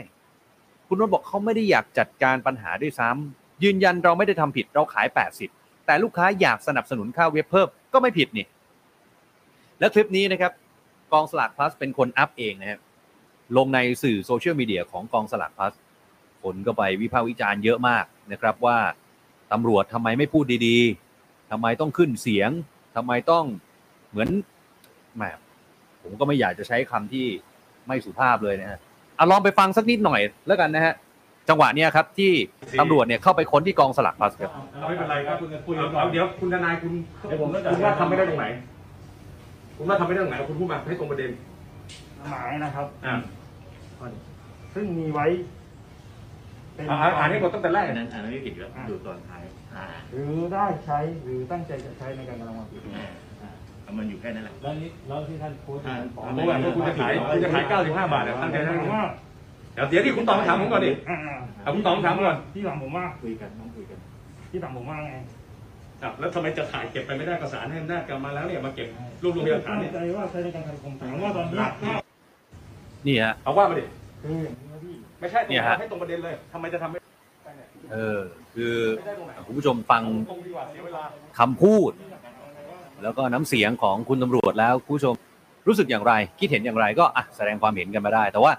[0.88, 5.07] คุณนนท์บอกเขาไม่ได้อยากจัดการปัญหาด้วยซ้ำยืนยันเราไม่ได้ทำผิดเราขาย
[5.46, 8.46] 80 แต่ลูกค้าอยากสนับสนุนค่าเว็บเพิ่มก็ไม่ผิดนี่
[9.81, 10.53] และคลิปนี้นะครับ
[11.12, 12.81] กองสลากพลัสเป็นคนอัพเองนะครับ
[13.57, 15.73] ลงในสื่อโซเชียลมีเดียของกองสลากพลัส
[16.43, 18.79] คนก็ไปวิพากษ์วิจารณ์เยอะมากนะครับว่า
[19.53, 22.51] ตำรวจทำไมไม่พูดดีๆทำไมต้องขึ้นเสียง
[22.97, 23.45] ทำไมต้อง
[24.11, 24.29] เหมือน
[25.16, 25.23] แหม
[26.03, 27.27] ผมก็ไม่อยากจะใช้คำที่
[27.87, 28.79] ไม่สุภาพเลยนะฮะ
[29.16, 30.95] เอาลองไปฟังสักนิดหน่อยแล้วกันนะฮะ
[31.49, 32.33] จังหวะเนี้ยครับที่
[32.81, 34.51] ตำรวจเนี่ยเข้าไปค้นที่กองสลักพลัสครับ
[34.88, 36.93] ไม่เป็นไรครับคุณคุยกันก่อนเดี๋ยวคุณทนายคุณ
[37.29, 38.47] เดี๋ยวผมต้องจัดคุณว่าทำไม่ได้ตรงไหน
[39.81, 41.31] คุณว่าทำไม่ได้ตรงไหนคุณพูดมาให้ตรงประเด็น
[42.31, 43.14] หมายนะครับ อ่า
[44.75, 45.27] ซึ่งมีไว้
[46.75, 49.43] เป็นอ่าอ่านให้หมดตั้งแต่แรกอันนั้นอันนั้นไม่ผิดอยู่แล้วดูตอนท้าย
[49.75, 53.09] อ่าหรือได้ใช้หรือตั้งใจจะใช้ในการกระทำความผิดอ่า
[53.43, 53.51] อ่า
[53.83, 59.05] เอามันอยู่แค่นั้นแหละแล้วนี้แล้วที่ท่านโพสต์อ่าของผมว่าคุณจะขายคุณจะขาย95บาทเนี่ยตั้งใจได้ไหมว่า
[59.75, 61.16] เดี๋ยวเดี๋ยวที่คุณตอบคำถามผมก่อนดิ อ่า
[61.62, 63.99] เอาคุณตอบคำถามก่อน ที่ถามผมว่าคุยกันต้องคุยกัน
[64.51, 65.14] ที่ถามผมว่าไง
[66.03, 68.89] อะแล้วทำไมจะขายเก็บไปไม่ได้กระสารให้อำนาจกลับมาแล้วเนี่ยมาเก็บ
[69.23, 71.61] รวบรวมพยานหลักฐานตั้เนี่งยใจว่าใช้ในการกระทำความผิดถามว่าตอนนี้
[73.07, 73.85] นี่ฮะ เอาว่ามาดิ
[74.23, 78.21] คืออย่างนี้นะพี่ไม่ใช่เนี่ยฮะ ให้ตรงประเด็นเลยทำไมจะทำไม่ได้เนี่ยเออ
[78.55, 81.03] คือไม่ได้ตรงไหนคุณผู้ชมฟังตรงดีกว่าเสียเวลา
[81.39, 81.91] คำพูด
[83.03, 85.15] แล้วก็น้ำเสียงของคุณตำรวจแล้วคุณผู้ชม
[85.67, 88.53] รู้สึกอย่างไร คิดเห็นอย่างไรก็อะแสดงความเห็นกันมาได้ แต่ว่า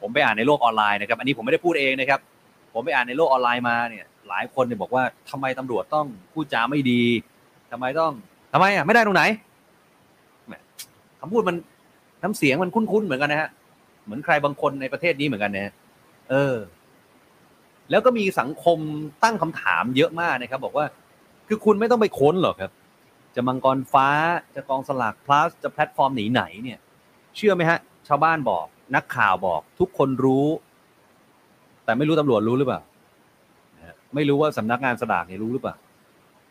[0.00, 2.20] ผมไปอ่านในโลกออนไลน์นะครับ อันนี้ผมไม่ได้พูดเองนะครับ
[2.74, 7.02] ผมไปอ่านในโลกออนไลน์มาเนี่ย หลายคนเนี่ยบอกว่าทำไมตำรวจต้องพูดจาไม่ดี
[7.72, 8.12] ทำไมต้อง
[8.52, 9.22] ทำไมอะไม่ได้ตรงไหน
[11.20, 11.56] คำพูดมัน
[12.22, 13.50] น้ำเสียงมันคุ้นๆเหมือนกันนะฮะ
[14.04, 15.72] เหมือนใครบางคนในประเทศนี้เหมือนกันนะฮะ
[16.30, 16.54] เออ
[17.90, 18.78] แล้วก็มีสังคม
[19.24, 20.86] ตั้งคำถามเยอะมากนะครับ บอกว่า
[21.48, 22.70] คือคุณไม่ต้องไปค้นหรอกครับ
[23.34, 24.08] จะมังกรฟ้า
[24.54, 26.78] จะกองสลากพลัสจะแพลตฟอร์มไหนๆเนี่ย
[27.36, 30.46] เชื่อไหมฮะ ชาวบ้านบอก นักข่าวบอก ทุกคนรู้
[31.84, 32.80] แต่ไม่รู้ตำรวจรู้หรือเปล่า
[34.14, 35.74] ไม่รู้ว่าสำนักงานสลากเนี่ยรู้หรือเปล่า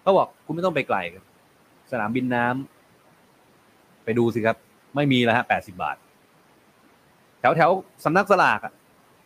[0.02, 1.24] เขาบอกคุณไม่ต้องไปไกลครับ
[1.92, 4.58] สนามบินน้ำไปดูสิครับ
[4.96, 5.98] ไม่มีแล้วฮะแปดสิบาท
[7.40, 7.72] แถวแถว
[8.06, 8.74] สำนักสลากอะ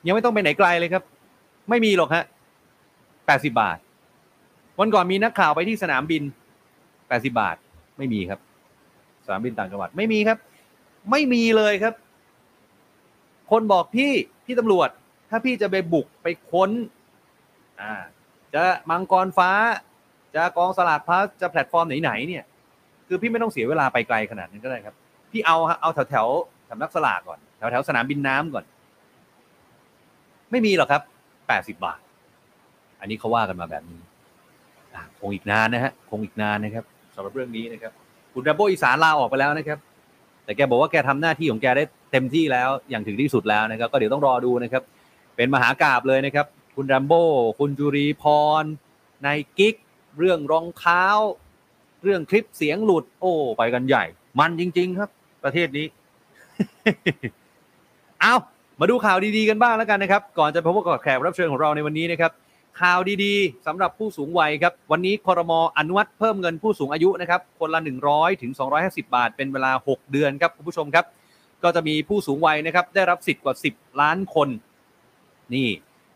[0.05, 1.03] ยังไม่ต้องไปไหนไกลเลยครับ
[1.69, 2.23] ไม่มีหรอกฮะ
[3.27, 3.77] แปดสิบาท
[4.79, 6.23] วันก่อนมีนักข่าวไปที่สนามบิน
[7.07, 7.55] แปดสิบาท
[7.97, 8.39] ไม่มีครับ
[9.25, 10.37] สนามบินต่างจังหวัดไม่มีครับ
[11.11, 11.93] ไม่มีเลยครับ
[13.51, 14.11] คนบอกพี่
[14.45, 14.89] พี่ตำรวจ
[15.29, 16.69] ถ้าพี่จะไปบุกไปค้น
[17.81, 17.93] อ่า
[18.57, 19.51] จะมังกรฟ้า
[20.35, 22.43] จะกองสลากพลัสจะแพลตฟอร์มไหนๆเนี่ย
[23.07, 24.95] คือพี่ไม่ต้องเสียเวลาไปไกลขนาดนั้นก็ได้ครับ
[25.31, 26.27] พี่เอาฮะเอาแถวแถว
[26.69, 28.65] สำนักสลากก่อน แถวแถวสนามบินน้ำก่อน
[30.51, 31.01] ไม่มีหรอกครับ
[31.47, 31.99] แปดสิบาท
[32.99, 33.99] อันนี้เขาว่ากันมาแบบนี้
[35.19, 36.83] คงอีกนานนะฮะคงอีกนานนะครับ
[37.15, 37.91] สำหรับเรื่องนี้นะครับ
[38.33, 39.79] คุณดับโบอีสานลาออกไปแล้วนะครับ
[40.43, 44.83] แต่แกบอกว่าแกทำหน้าที่ของแกได้เต็มที่แล้วอย่างถึงที่สุดแล้วนะครับ ก็เดี๋ยวต้องรอดูนะครับ
[45.35, 46.45] เป็นมหากราบเลยนะครับ
[46.79, 47.13] คุณดัมโบ
[47.59, 48.23] คุณจุรีพ
[48.61, 48.63] ร
[49.25, 49.75] นายกิ๊ก
[50.17, 51.03] เรื่องรองเท้า
[52.03, 54.03] เรื่องคลิปเสียงหลุด โอ้ไปกันใหญ่
[54.39, 55.09] มันจริง ๆ ครับ
[55.43, 55.85] ประเทศนี้
[58.21, 58.35] เอา
[58.79, 62.31] มาดูข่าวดีๆกันบ้างแล้วกันนะครับ ก่อนจะพบกับแขกรับเชิญของเราในวันนี้นะครับ
[62.81, 67.79] ข่าวดีๆสำหรับผู้สูงวัยครับ วันนี้คอรมอนุมัติเพิ่มเงินผู้สูงอายุนะครับ คนละ
[68.11, 71.05] 100ถึง250 บาท เป็นเวลา 6 เดือนครับคุณผู้ชมครับ
[71.63, 74.49] ก็จะมีผู้สูงวัยนะครับ ได้รับสิทธิ์กว่า 10 ล้านคน
[75.55, 75.69] นี่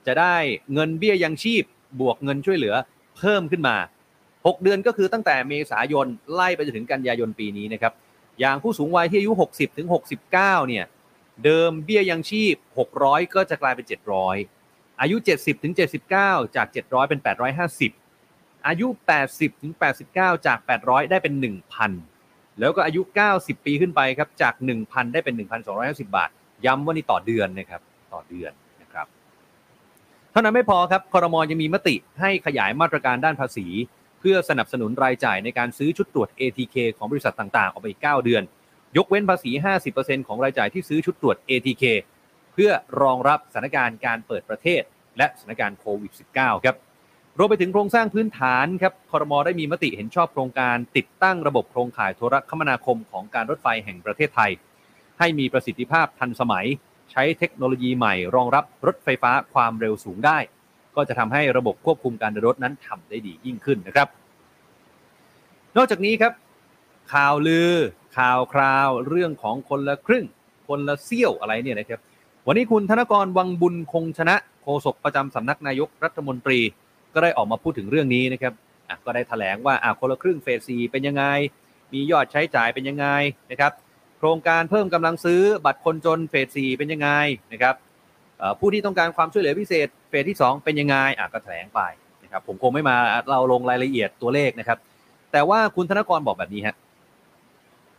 [0.08, 0.36] จะได้
[0.74, 1.64] เงินเบี้ยยังชีพ
[2.02, 2.76] บวกเงินช่วยเหลือ
[3.18, 3.76] เพิ่มขึ้นมา
[4.22, 7.94] 6 เดือนก็คือตั้งแต่เมษายนไล่ไปจนถึงกันยายนปีนี้นะครับ
[8.40, 10.86] อย่างผู้สูงวัยที่อายุ 60ถึง69 เนี่ย
[11.44, 12.56] เดิมเบี้ยยังชีพ
[12.96, 13.86] 600 ก็จะกลายเป็น
[14.40, 15.74] 700 อายุ 70ถึง
[16.14, 17.20] 79 จาก 700 เป็น
[17.94, 18.88] 850 อายุ
[19.26, 19.74] 80ถึง
[20.12, 21.34] 89 จาก 800 ได้เป็น
[21.98, 23.02] 1,000 แล้วก็อายุ
[23.34, 25.36] 90 ปีขึ้นไปครับ จาก 1,000 ได้เป็น
[25.76, 26.30] 1,250 บาท
[26.66, 27.82] ย้ำว่านี่ต่อเดือนนะครับ
[28.14, 28.52] ต่อเดือน
[30.32, 33.67] เท่านั้นไม่พอครับคอรมอยังมีมติให้ขยายมาตรการด้านภาษี
[34.20, 38.44] เพื่อสนับสนุนรายจ่ายในการซื้อชุดตรวจ ATK ของบริษัทต่างๆ ออกไปอีก 9 เดือน
[38.98, 39.52] ยกเว้นภาษี
[39.89, 41.84] 50%ของรายจ่ายที่ซื้อชุดตรวจ ATK
[42.54, 44.82] เพื่อรองรับสถานการณ์การเปิดประเทศ
[45.17, 46.76] และสถานการณ์โควิด -19 ครับ
[47.38, 54.52] รวมไปถึงโครงสร้างพื้นฐานครับคอรมอได้มีมติเห็นชอบโครงการติดตั้งระบบโครงข่ายโทรคมนาคมของการรถไฟแห่งประเทศไทย
[55.20, 56.67] ให้มีประสิทธิภาพทันสมัย
[57.12, 60.38] ใช้เทคโนโลยีใหม่ รองรับรถไฟฟ้าความเร็วสูงได้
[60.95, 64.08] ก็จะทำให้ระบบควบคุมการเดินรถนั้นทำได้ดียิ่งขึ้นนะครับ
[65.78, 66.34] นอกจากนี้ครับ
[67.13, 67.71] ข่าวลือ
[68.17, 70.26] ข่าวคราวเรื่องของคนละครึ่ง
[70.67, 72.00] คนละเซี่ยวอะไรเนี่ยนะครับ
[72.47, 76.60] วันนี้คุณธนกรวังบุญคงชนะโฆษกประจำสำนักนายกรัฐมนตรี
[77.13, 78.54] ก็ได้ออกมาพูดถึงเรื่องนี้นะครับ
[79.06, 81.24] ก็ได้แถลงว่าอะคนละครึ่งเฟสซีเป็นยังไง
[81.93, 83.08] มียอดใช้จ่ายเป็นยังไง
[83.52, 83.71] นะครับ
[84.24, 87.10] โครงการเพิ่มกำลังซื้อบัตรคนจนเฟสซีเป็นยังไง
[87.54, 87.76] นะครับ
[88.60, 91.82] ผู้ที่ต้องการความช่วยเหลือพิเศษเฟสที่ 2 เป็นยังไงอะก็แถลงไป
[92.24, 92.96] นะครับผมคงไม่มา
[93.30, 94.78] เราลงรายละเอียดตัวเลขนะครับ
[95.32, 96.76] แต่ว่าคุณธนกรบอกแบบนี้ฮะ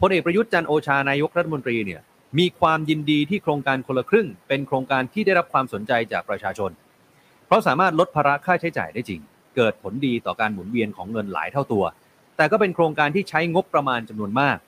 [0.01, 2.01] พลเอกประยุทธ์จันโอชานายกรัฐมนตรีเนี่ย
[2.39, 6.71] มีความยินดีที่โครงการคนละครึ่ง เป็นโครงการที่ได้รับความสนใจจากประชาชน
[7.47, 9.21] เพราะสามารถลดภาระค่าใช้จ่ายได้จริง
[9.57, 11.85] เกิดผลดีต่อการหมุนเวียนของเงินหลายเท่าตัว
[12.37, 14.59] แต่ก็เป็นโครงการที่ใช้งบประมาณจำนวนมาก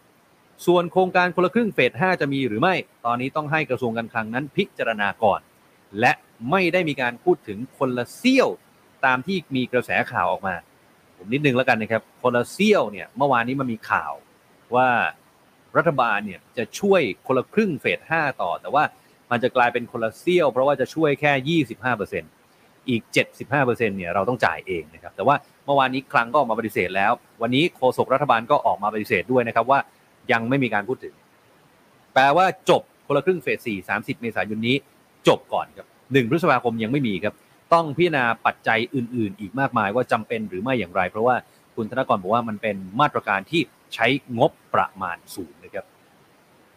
[0.66, 2.74] ส่วนโครงการคนละครึ่งเฟส 5 จะมีหรือไม่
[3.06, 5.40] ตอนนี้ต้องให้กระทรวงการคลังนั้นพิจารณาก่อน
[6.00, 6.12] และ
[6.50, 8.48] ไม่ได้มีการพูดถึงคนละเซี่ยว
[9.06, 10.54] ตามที่มีกระแสข่าวออกมา
[11.16, 14.12] ผมนิดนึงแล้วกันนะครับ คนละเซี่ยวเนี่ยเมื่อวานนี้มันมีข่าว
[14.74, 14.88] ว่า
[15.76, 18.84] รัฐบาลเนี่ยจะช่วยคนละครึ่งเฟส 5 ต่อ แต่ว่า
[19.30, 21.62] มันจะกลายเป็นคนละเซี่ยว เพราะว่าจะช่วยแค่
[22.10, 23.02] 25%อีก
[23.46, 27.12] 75%เนี่ยเราต้องจ่ายเองนะครับ แต่ว่าเมื่อวานนี้คลังก็ออกมาปฏิเสธแล้ว
[27.42, 29.78] วันนี้โฆษกรัฐบาลก็ออกมาปฏิเสธด้วยนะครับว่า
[30.32, 31.14] ยังไม่มีการพูดถึง
[32.14, 34.76] แปลว่าจบคนละครึ่งเฟส4 30เมษายนนี้
[35.28, 37.34] จบก่อนครับ1พฤษภาคมยังไม่มีครับ
[37.74, 41.36] ต้องพิจารณาปัจจัยอื่น ๆ อีกมากมายว่าจำเป็นหรือไม่อย่างไร เพราะว่า
[41.76, 43.60] คุณธนกรบอกว่ามันเป็นมาตรการที่
[43.94, 44.06] ใช้
[44.38, 45.84] งบประมาณสูงนะครับ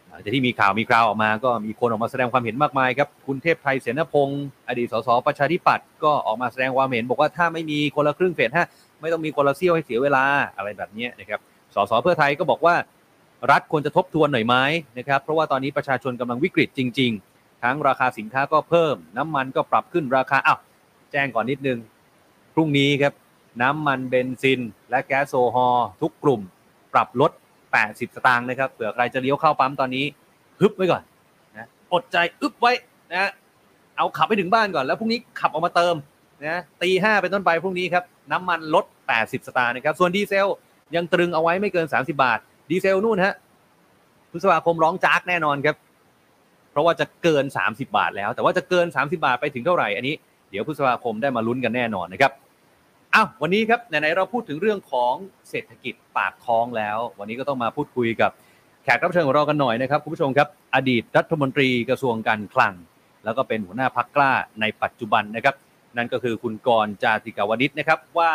[0.08, 8.64] หลังจากที่มีข่าวมีคราวออกมา ก็มีคนออกมาแสดงความเห็นมากมายครับ คุณเทพไทยเสนพงศ์อดีตสสประชาธิปัตย์ก็ออกมาแสดงความเห็น บอกว่าถ้าไม่มีคนละครึ่งเฟสห้า
[9.02, 10.24] ไม่ต้องมีคนละเซี่ยวให้เสียเวลา
[10.58, 11.40] อะไรแบบนี้นะครับ
[11.76, 12.76] สสเพื่อไทยก็บอกว่า
[13.52, 14.56] รัฐควรจะทบทวนหน่อยไหม
[14.98, 20.60] นะครับ เพราะว่าตอนนี้ประชาชนกำลังวิกฤตจริง ๆ ทั้งราคาสินค้าก็เพิ่ม น้ำมันก็ปรับขึ้นราคาอ้าว
[21.12, 21.80] แจ้งก่อนนิดนึง
[22.54, 23.14] พรุ่งนี้ครับ
[23.62, 26.42] น้ำมันเบนซิน และแก๊สโซฮอลทุกกลุ่ม
[26.94, 27.32] ปรับลด
[27.74, 30.06] 80 สตางค์นะครับเผื่อใครจะเลี้ยวเข้าปั๊มตอนนี้
[30.60, 31.04] ฮึบไว้ก่อน
[31.56, 32.74] นะอดใจอึบไว้
[33.14, 33.32] นะ
[33.98, 35.96] เอาขับไปถึงบ้านก่อนแล้วพรุ่งนี้ขับออกมาเติม
[36.46, 40.48] นะตีห้าเป็นต้นไปพรุ่งนี้ครับน้ำมันลด 80 สตางค์นะครับส่วนดีเซล
[40.96, 43.34] ยังตรึงเอาไว้ไม่เกิน 30 บาท ดีเซลนู่นฮะ
[44.32, 45.76] พฤษภาคมร้องจากแน่นอนครับ
[46.72, 50.16] เพราะว่าจะเกิน 30 บาทแล้ว แต่ว่าจะเกิน 30 บาทไปถึงเท่าไหร่อันนี้
[50.50, 52.32] เดี๋ยวพฤษภาคมได้มาลุ้นกันแน่นอนนะครับ
[53.16, 55.14] อ้าววันนี้ครับไหนๆเราพูดถึงเรื่องของ
[55.50, 58.32] เศรษฐกิจปากท้องแล้ว วันนี้ก็ต้องมาพูดคุยกับ
[58.84, 62.74] แขกรับเชิญของเรากันหน่อยนะครับคุณผู้ชมครับอดีตรัฐมนตรีกระทรวงการคลัง
[63.26, 65.56] แล้วก็เป็นหัวหน้าพักกล้าในปัจจุบันนะครับ
[65.98, 68.32] นั่นก็คือคุณกรจาติกาวนิชนะครับว่า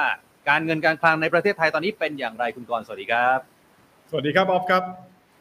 [0.49, 3.52] การเงินการคลังในประเทศไทยตอนนี้เป็นอย่างไรคุณกรสวัสดีครับ
[4.15, 4.83] สวัสดีครับออฟครับ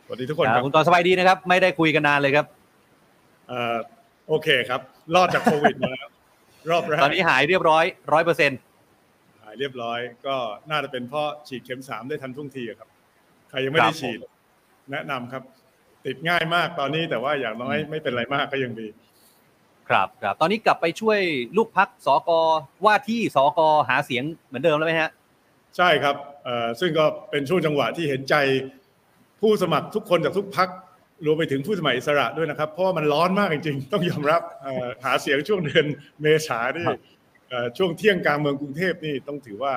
[0.06, 2.46] สวัสดีทุกคนครับคุณกรณ์สบายดีนะครับ ไม่ได้คุยกันนานเลยครับ
[3.50, 3.78] เอ่อ
[4.28, 4.82] โอเคครับ
[5.16, 6.08] รอดจากโควิดมาแล้ว
[6.72, 8.60] รอบแรกตอนนี้หายเรียบร้อยร้อยเปอร์เซ็นต์
[9.44, 10.36] หายเรียบร้อย ก็
[10.70, 12.90] น่าจะเป็นเพราะฉีดเข็มสามได้ทันท่วงทีอะครับ
[13.50, 14.20] ใครยังไม่ได้ฉีด
[14.92, 15.44] แนะนำครับ
[16.06, 18.88] ติดง่ายมากตอนนี้แต่ว่าอย่างน้อยไม่เป็นไรมากก็ยังดี
[19.90, 21.20] ครับครับตอนนี้กลับไปช่วย
[21.58, 22.30] ลูกพักสก
[22.86, 25.10] ว่าที่สกหาเสียงเหมือนเดิมแล้วไหมฮะ
[25.78, 26.31] ใช่ครับเอ่อ
[26.80, 28.36] ซึ่งก็เป็นช่วงจังหวะที่เห็นใจ
[29.42, 30.70] ผู้สมัครทุกคนจากทุกพัก
[31.26, 35.86] รวมไปถึงผู้สมัครอิสระด้วยนะครับ เพราะว่ามันร้อนมากจริงๆ ต้องยอมรับเอ่อหาเสียงช่วงเดือน
[36.22, 37.00] เมษานี่ครับ
[37.50, 39.74] เอ่อช่วงเที่ยงกลางเมืองกรุงเทพนี่ต้องถือว่า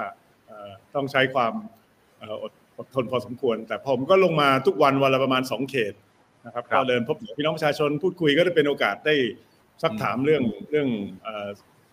[0.47, 1.53] เอ่อต้องใช้ความ
[2.19, 5.95] เอ่ออดอดทนพอสมควร แต่ผมก็ลงมาทุกวันวันละประมาณสองเขต
[6.47, 9.15] นะครับครับก็เดินพบพี่น้องประชาชนพูดคุยก็ได้เป็นโอกาสได้
[9.83, 10.89] ซักถามเรื่องเรื่อง
[11.23, 11.49] เอ่อ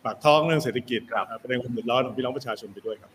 [0.05, 3.11] ปากท้องเรื่องเศรษฐกิจครับเอ่อประเด็นความเดือดร้อนของพี่น้องประชาชนไปด้วยครับ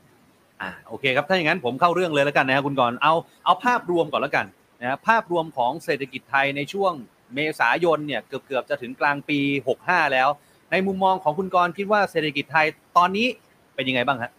[0.62, 3.14] อ่าโอเคครับถ้าอย่างนั้นผมเข้าเรื่องเลยแล้วกันนะครับคุณกรณ์เอา
[3.44, 4.46] เอาภาพรวมก่อนแล้วกัน
[4.80, 6.92] นะภาพรวมของเศรษฐกิจไทยในช่วง
[7.34, 9.38] เมษายนเนี่ยเกือบเกือบจะถึงกลางปี
[9.76, 10.28] 65 แล้ว
[10.70, 12.66] ในมุมมองของคุณกรณ์คิดว่าเศรษฐกิจไทย
[12.96, 13.26] ตอนนี้
[13.74, 14.32] เป็นยังไงบ้างฮะ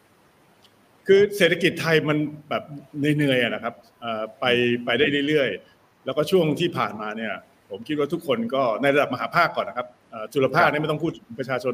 [1.08, 2.18] คือเศรษฐกิจไทยมัน
[2.50, 2.64] แบบ
[2.98, 3.74] เหนื่อยๆนะครับ
[4.40, 4.46] ไป
[4.86, 7.34] ไปได้เรื่อยๆ แล้วก็ช่วงที่ผ่านมาเนี่ย
[7.70, 9.88] ผมคิดว่าทุกคนก็ในระดับมหาภาคก่อนนะครับ
[10.34, 11.74] จุลภาคนี่ไม่ต้องพูดประชาชน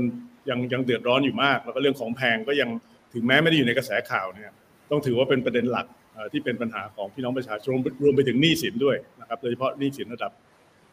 [0.50, 2.70] ยังยังเดือดร้อนอยู่มาก แล้วก็เรื่องของแพงก็ยัง
[3.14, 4.52] ถึงแม้ไม่ได้อยู่ในกระแสข่าวเนี่ย
[4.92, 5.88] ต้องถือว่าเป็นประเด็นหลัก
[6.32, 10.32] ที่เป็นปัญหาของพี่น้องประชาชนรวมรวมไปถึงหนี้สินด้วยนะครับโดยเฉพาะหนี้สินระดับ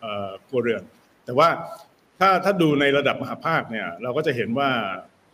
[0.00, 0.83] เอ่อครัวเรือน
[1.24, 1.48] แต่ว่า
[2.20, 4.70] ถ้าถ้าดูในระดับมหาภาคเนี่ยเราก็จะเห็นว่า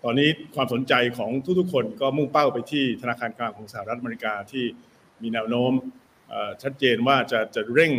[0.05, 4.64] ตอนนี้ความสนใจของทุกๆ คนก็มุ่งเป้าไปที่ธนาคารกลางของสหรัฐอเมริกาที่
[5.22, 5.72] มีแนวโน้ม
[6.62, 7.92] ชัดเจนว่าจะจะเร่ง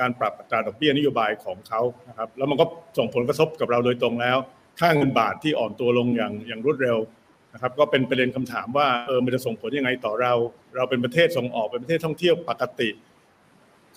[0.00, 2.64] การปรับอัตราดอกเบี้ยนโยบายของเขานะครับแล้วมันก็
[2.98, 4.36] ส่งผลกระทบกับเราโดยตรงแล้ว
[4.80, 6.96] ค่าเงินบาทที่อ่อนตัวลงอย่างอย่างรวดเร็ว
[7.52, 10.32] นะครับก็เป็นประเด็นคำถามว่าเออมันจะส่งผลยังไงต่อเรา
[10.76, 12.90] เราเป็นประเทศส่งออกเป็นประเทศท่องเที่ยวปกติ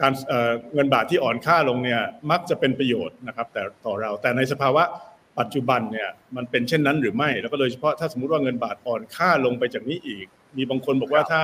[0.02, 4.84] การเอ่อเงินบาทที่อ่อนค่าลงเนี่ยมักจะเป็นประโยชน์นะครับ แต่ต่อเราแต่ในสภาวะ
[5.40, 10.26] ปัจจุบันเนี่ยมันเป็นเช่นนั้นหรือไม่ แล้วก็โดยเฉพาะถ้าสมมุติว่าเงินบาทอ่อนค่าลงไปจากนี้อีก
[10.58, 11.42] มีบางคนบอกว่าถ้า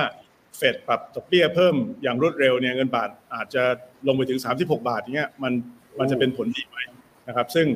[0.56, 3.62] เฟดปรับดอกเบี้ยเพิ่มอย่างรวดเร็วเนี่ยเงินบาทอาจจะ
[4.06, 5.52] ลงไปถึง 36 บาทอย่างเงี้ยมัน
[5.98, 6.78] มันจะเป็นผลดีไหม
[7.28, 7.66] นะครับ ซึ่ง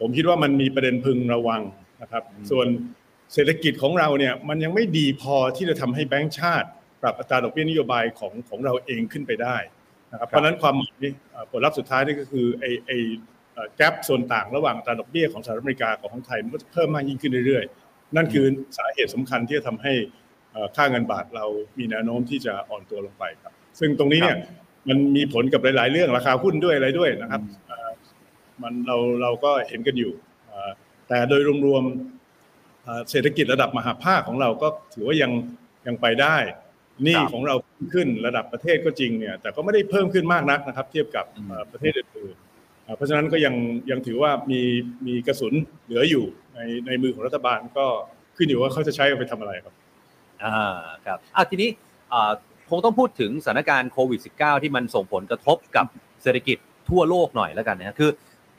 [0.00, 1.62] ผมคิดว่ามันมีประเด็นพึงระวัง
[2.02, 2.66] นะครับ ส่วน
[3.34, 6.68] เศรษฐกิจของเราเนี่ยมันยังไม่ดีพอที่จะทำให้แบงก์ชาติ
[7.02, 9.56] ปรับอัตราดอกเบี้ยนโยบายของของเราเองขึ้นไปได้
[10.12, 12.96] นะครับเพราะฉะนั้นความหมายเอ่อผลลัพธ์สุดท้ายนี่ก็คือไอ้ไอ้
[13.76, 18.44] แกลบส่วนต่างระหว่างอัตราดอกเบี้ยของสหรัฐอเมริกากับของไทยมันก็จะเพิ่มมากยิ่งขึ้นเรื่อยๆ นั่นคือ
[18.78, 19.92] สาเหตุสำคัญที่จะทำให้
[20.52, 21.46] เอ่อค่าเงินบาทเรา
[21.78, 24.36] มีแนวโน้มที่จะอ่อนตัวลงไปครับ ซึ่งตรงนี้เนี่ย
[24.88, 27.90] มันมีผลกับหลาย ๆ เรื่องราคาหุ้นด้วยอะไรด้วยนะครับเอ่อ
[28.62, 30.12] มันเราเราก็เห็นกันอยู่
[30.46, 30.70] เอ่อ
[31.08, 32.17] แต่โดยรวมๆ
[32.88, 35.30] เอ่อเศรษฐกิจระดับมหาภาคของเราก็ถือว่ายัง
[35.86, 36.36] ยังไปได้
[37.04, 37.54] หนี้ครับของเรา
[37.94, 43.54] ขึ้นระดับประเทศก็จริงเนี่ย แต่ก็ไม่ได้เพิ่มขึ้นมากนักนะครับ เทียบกับอืมเอ่อประเทศอื่นๆเอ่อเพราะฉะนั้นก็ยัง
[43.90, 44.60] ยังถือว่ามี
[45.06, 46.24] มีกระสุนเหลืออยู่
[46.54, 47.86] ในในมือของรัฐบาลก็
[48.36, 49.74] ขึ้นอยู่ว่าเขาจะใช้เอาไปทำอะไรครับ
[50.44, 51.70] อ่าครับอะทีนี้
[52.12, 52.30] อ่า
[52.70, 55.86] คงต้องพูดถึงสถานการณ์โควิด -19 ที่มันส่งผลกระทบกับ
[56.22, 58.10] เศรษฐกิจทั่วโลกหน่อยแล้วกันนะคือ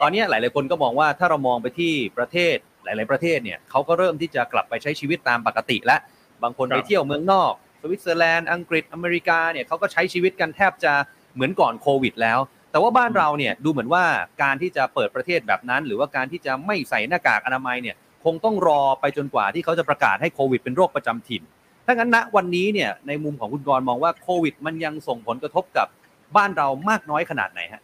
[0.02, 2.58] ตอนนี้หลาย ๆ คนก็มองว่าถ้าเรามองไปที่ประเทศ
[2.96, 5.98] หลาย ๆ ประเทศเนี่ยเขาก็เริ่มที่จะกลับไปใช้ชีวิตตามปกติและ
[6.44, 10.94] บางคนครับไปเที่ยวเมืองนอกสวิตเซอร์แลนด์อังกฤษอเมริกาเนี่ยเขาก็ใช้ชีวิตกันแทบจะ
[11.34, 12.40] เหมือนก่อนโควิด แล้ว
[12.72, 14.04] แต่ว่าบ้านเราเนี่ยดูเหมือนว่า
[14.44, 21.44] การที่จะเปิดประเทศแบบนั้น หรือว่าการที่จะไม่ใส่หน้ากากอนามัยเนี่ยคงต้องรอไปจนกว่าที่เขาจะประกาศให้โควิดเป็นโรคประจำถิ่น
[21.86, 25.88] ถ้างั้นณวันนี้เนี่ยในมุมของคุณกรณ์มองว่าโควิด มันยังส่งผลกระทบกับ
[26.36, 27.82] บ้านเรามากน้อยขนาดไหนฮะ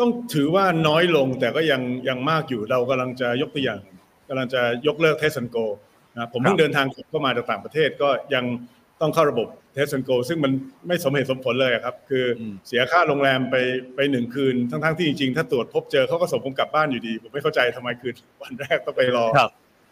[0.00, 3.80] ต้องถือว่าน้อยลงแต่ก็ยังยังมากอยู่เรากำลังจะยกตัวอย่าง
[4.28, 5.56] กำลังจะยกเลิกเทสันโก
[6.14, 8.44] นะผมเพิ่งเดินทางกลับเข้ามาจากต่างประเทศก็ยัง
[9.00, 10.52] ต้องเข้าระบบเทสันโกซึ่งมัน
[10.86, 13.56] ไม่สมเหตุสมผลเลยอะครับ คืออมเสียค่าโรงแรมไป
[13.94, 19.50] ไปหนึ่งคืน ทั้งๆที่จริงๆ ถ้าตรวจพบเจอเขาก็ส่งผมกลับบ้านอยู่ดี ผมไม่เข้าใจทำไมคืนวันแรกต้องไปรอครับ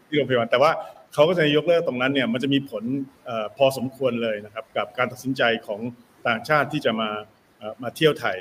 [0.08, 0.70] ที่โรงพยาบาลแต่ว่า
[1.14, 2.82] เขาก็จะยกเลิกตรงนั้นเนี่ยมันจะมีผล
[3.26, 5.80] เออพอสมควรเลยนะครับ กับการตัดสินใจของ
[6.28, 7.10] ต่างชาติที่จะมา
[7.58, 8.36] เอ่อมาเที่ยวไทย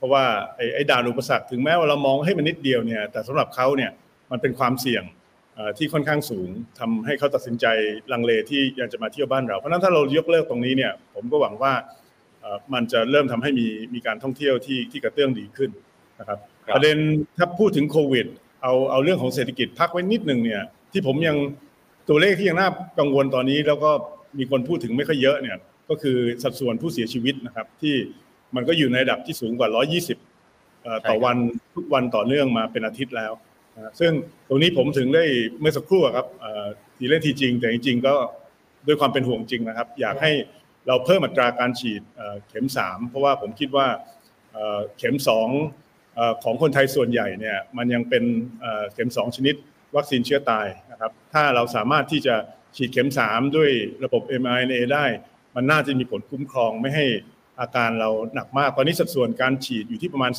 [0.00, 0.24] เพราะว่า
[0.56, 3.90] ไอ้ไอ้ด่านอุปสรรคถึงแม้ว่าเรามองให้มันนิดเดียวเนี่ยแต่สำหรับเขาเนี่ย
[4.30, 5.02] มันเป็นความเสี่ยง
[5.54, 7.66] เอ่อที่ค่อนข้างสูงทำให้เขาตัดสินใจ
[8.12, 11.72] ลังเลที่อยากจะมาเที่ยวบ้านเรา เพราะฉะนั้นถ้าเรายกเลิกตรงนี้เนี่ยผมก็หวังว่า
[12.40, 15.70] เอ่อมันจะเริ่มทำให้มีมีการท่องเที่ยวที่ที่กระเตื้องดีขึ้น
[16.20, 16.96] นะครับครับประเด็น
[17.38, 18.26] ถ้าพูดถึงโควิด
[18.62, 21.36] เอาเอาเรื่องของเศรษฐกิจพักไว้นิดหนึ่งเนี่ยที่ผมยัง
[22.08, 23.90] ตัวเลขที่ยังน่ากังวลตอนนี้แล้วก็
[24.38, 25.58] มีคนพูดถึงไม่ค่อยเยอะเนี่ย
[25.88, 27.94] ก็คือสัดส่วนผู้เสียชีวิตนะครับที่
[28.56, 31.36] มันก็อยู่ในระดับที่สูงกว่า 120เอ่อต่อใช่ครับวัน
[31.74, 33.32] ทุกวันต่อเนื่องมาเป็นอาทิตย์แล้ว
[33.76, 34.12] นะซึ่ง
[34.48, 35.24] ตรงนี้ผมถึงได้
[35.60, 38.14] เมื่อสักครู่อะครับเอ่อทีเล่นทีจริง แต่จริงๆก็
[38.86, 40.32] ด้วยความเป็นห่วงจริงนะครับ อยากให้
[40.86, 43.86] เราเพิ่มอัตราการฉีดเอ่อเข็ม 3 เพราะว่าผมคิดว่า
[44.52, 45.16] เอ่อเข็ม
[45.66, 48.24] 2เอ่อของคนไทยส่วนใหญ่เนี่ยมันยังเป็น
[48.60, 49.54] เอ่อเข็ม 2 ชนิด
[49.96, 52.34] วัคซีนเชื้อตายนะครับถ้าเราสามารถที่จะ
[52.76, 53.70] ฉีดเข็ม 3 ด้วย
[54.04, 55.06] ระบบ mRNA ได้
[55.56, 57.06] มันน่าจะมีผลคุ้มครองไม่ให้
[57.60, 60.32] อาการเราหนักมากตอนนี้สัดส่วนการฉีดอยู่ที่ประมาณ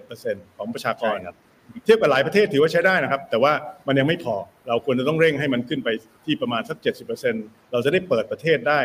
[0.00, 1.36] 37%ของประชากรใช่ครับ
[1.84, 3.52] เทียบกับหลายประเทศถือว่าใช้ได้นะครับ แต่ว่า
[3.86, 4.34] มันยังไม่พอ
[4.68, 5.88] เราควรจะต้องเร่งให้มันขึ้นไป
[6.24, 6.76] ที่ประมาณสัก
[7.24, 8.80] 70%เราจะได้เปิดประเทศได้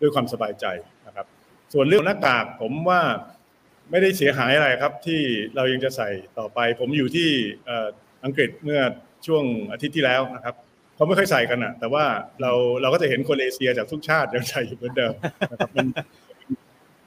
[0.00, 0.66] ด้วยความสบายใจ
[1.06, 1.26] นะครับ
[1.72, 3.00] ส่วนเรื่องหน้ากากผมว่า
[3.90, 5.20] ไม่ได้เสียหายอะไรครับที่
[5.56, 7.28] เรายังจะใส่ต่อไป ผมอยู่ที่
[7.66, 7.86] เอ่อ
[8.24, 8.80] อังกฤษเมื่อ
[9.26, 10.54] ช่วงอาทิตย์ที่แล้วนะครับ
[10.94, 12.04] เขาไม่ค่อยใส่กันอะ แต่ว่า
[12.40, 15.14] เราเราก็จะเห็นคนเอเชียจากทุกชาติยังใส่อยู่เหมือนเดิม
[15.50, 15.86] นะครับมัน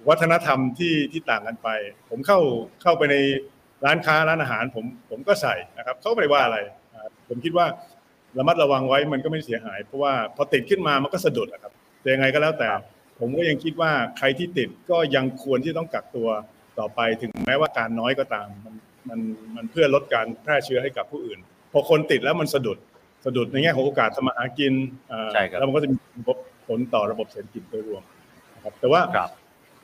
[0.09, 1.69] วัฒนธรรมที่ที่ต่างกันไป
[2.09, 2.39] ผมเข้า
[2.81, 3.15] เข้าไปใน
[3.85, 6.57] ร้านค้าร้านอาหาร ผมผมก็ใส่นะครับเขาไม่ได้ว่าอะไร
[6.93, 7.65] อ่าผมคิดว่า
[8.37, 12.69] ระมัดระวังไว้มันก็ไม่เสียหาย เพราะว่าพอติดขึ้นมามันก็สะดุดนะครับแต่ยังไงก็แล้วแต่
[13.19, 16.29] ผมก็ยังคิดว่าใครที่ติดก็ยังควรที่ต้องกักตัว
[16.79, 18.75] ต่อไปถึงแม้ว่าการน้อยก็ตามมัน
[19.09, 19.19] มัน
[19.55, 21.39] มันเพื่อลดการแพร่เชื้อให้กับผู้อื่น
[21.71, 22.77] พอคนติดแล้วมันสะดุด
[23.25, 24.73] สะดุดในแง่ของโอกาสทำมาหากิน
[25.09, 25.97] เอ่อใช่ครับแล้วมันก็จะมี
[26.67, 28.03] ผลต่อระบบเศรษฐกิจโดยรวม
[28.55, 29.29] นะครับแต่ว่าครับ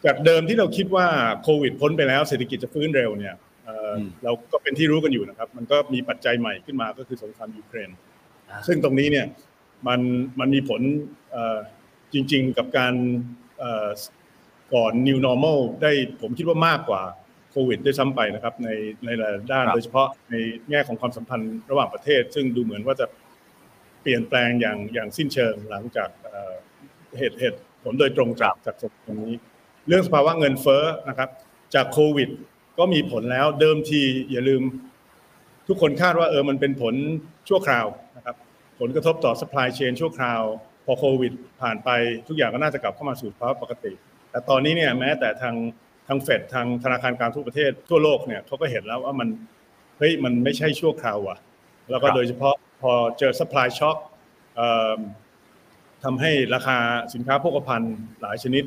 [0.05, 1.07] จากเดิมที่เราคิดว่า
[1.43, 7.89] โควิดพ้นไปแล้วเศรษฐกิจจะฟื้นเร็วเนี่ยเอ่ออมเราก็เป็นที่รู้กันอยู่นะครับ มันก็มีปัจจัยใหม่ขึ้นมาก็คือสงครามยูเครน
[8.49, 9.25] อ่าซึ่งตรงนี้เนี่ย
[9.87, 9.99] มัน
[10.39, 10.81] มันมีผล
[11.31, 11.57] เอ่อ
[12.13, 12.93] จริง ๆ กับการ
[13.59, 13.89] เอ่อ
[14.73, 17.01] ก่อน new normal ได้ผมคิดว่ามากกว่า
[17.51, 18.69] โควิดด้วยซ้ำไปนะครับ ใน
[19.05, 20.35] ในหลายด้านครับโดยเฉพาะใน
[20.69, 23.05] แง่ของความสัมพันธ์ระหว่างประเทศ ซึ่งดูเหมือนว่าจะ
[24.01, 26.53] เปลี่ยนแปลงอย่างอย่างสิ้นเชิงหลังจากเอ่อ
[27.17, 29.35] เหตุเหตุผลโดยตรงจากจากสงครามนี้
[29.87, 31.29] เรื่องสภาวะเงินเฟ้อนะครับ
[31.75, 32.29] จากโควิด
[32.79, 34.63] ก็มีผลแล้วเดิมทีอย่าลืม
[35.67, 36.95] ทุกคนคาดว่าเออมันเป็นผล
[37.49, 37.85] ชั่วคราว
[38.17, 38.35] นะครับ
[38.79, 40.41] ผลกระทบต่อ supply chain ชั่วคราว
[40.85, 41.89] พอโควิด ผ่านไป
[42.27, 43.91] ทุกอย่างก็น่าจะกลับเข้ามาสู่ภาวะปกติ
[44.31, 45.55] แต่ตอนนี้เนี่ยแม้แต่ทาง
[46.07, 49.27] ทางเฟดทางธนาคารกลางทุกประเทศทั่วโลกเนี่ยเขาก็เห็นแล้วว่ามัน
[49.97, 51.37] เฮ้ยมันไม่ใช่ชั่วคราวว่ะ
[51.89, 53.97] แล้วก็โดยเฉพาะพอเจอ supply shock
[54.55, 54.97] เอ่อ
[56.03, 56.77] ทำให้ราคา
[57.13, 58.63] สินค้าโภคภัณฑ์หลายชนิด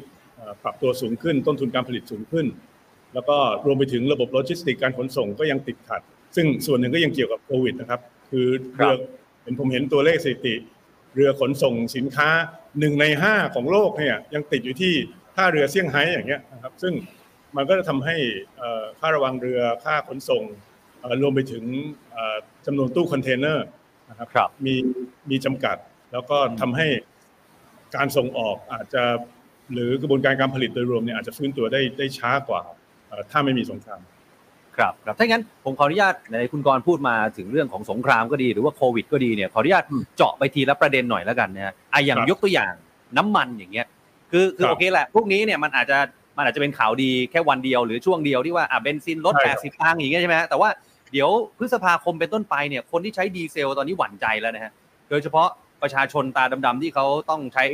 [0.62, 2.46] ปรับตัวสูงขึ้นต้นทุนการผลิตสูงขึ้น
[3.14, 6.03] แล้วก็รวมไปถึงระบบโลจิสติกการขนส่งก็ยังติดขัด
[6.37, 8.00] ซึ่งส่วนหนึ่งก็ยังเกี่ยวกับโควิดนะครับ
[8.31, 8.48] คือ
[8.79, 9.00] ครัเรืบอ
[9.42, 10.55] เห็นผมเห็นตัวเลขสถิติ
[11.14, 12.29] เรือขนส่งสินค้า
[12.81, 14.94] หนึ่งในห้าของโลกเนี่ยยังติดอยู่ที่
[15.37, 16.94] ท่าเรือเซี่ยงไฮ้อย่างเงี้ยนะครับ ซึ่ง
[17.57, 18.16] มันก็จะทำให้
[18.57, 20.42] เอ่อค่าระวางเรือค่าขนส่ง
[21.00, 21.64] เอ่อรวมไปถึง
[22.12, 23.66] เอ่อจำนวนตู้คอนเทนเนอร์
[24.09, 24.74] นะครับครับมี
[25.31, 25.76] มีจำกัด
[26.12, 26.87] แล้วก็ทำให้
[27.96, 29.05] การส่งออกอาจจะ
[29.72, 32.61] หรือกระบวนการการผลิตโดยรวมเนี่ยอาจจะฟื้นตัวได้ได้ช้ากว่า
[33.09, 34.00] เอ่อถ้าไม่มีสงคราม
[34.76, 42.72] ครับครับถ้างั้นผมขออนุญาตในคุณกรณ์พูดมาถึงเรื่องของสงครามก็ดีหรือว่าโควิด ก็ดีเนี่ยขออนุญาตอืมเจาะไปทีละประเด็นหน่อยแล้วกันนะฮะอะอย่างครับยกตัวอย่าง
[43.18, 43.87] น้ำมันอย่างเงี้ย
[44.30, 45.98] คือคือครับโอเคแหละพวกนี้เนี่ยมันอาจจะ
[46.37, 50.68] มันอาจจะเป็นข่าวดีแค่วันเดียวหรือช่วงเดียวที่ว่าอะเบนซินลดใช่ครับ80ตังค์อย่างเงี้ยใช่ไหมฮะแต่ว่า
[51.12, 54.72] เดี๋ยวพฤษภาคมเป็นต้นไปเนี่ยคนที่ใช้ดีเซลตอนนี้หวั่นใจแล้วนะฮะ
[55.11, 55.48] โดยเฉพาะ
[55.83, 57.64] ประชาชนตาดำๆที่เขาต้องใช้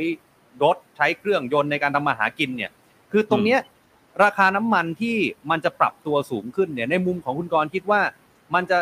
[0.63, 2.71] รถใช้เครื่องยนต์ในการทำมาหากินเนี่ย
[3.11, 3.59] คือตรงเนี้ย
[4.23, 5.17] ราคาน้ำมันที่
[5.49, 8.01] มันจะปรับตัวสูงขึ้นเนี่ยในมุมของคุณกรณ์คิดว่า
[8.55, 8.79] มันจะ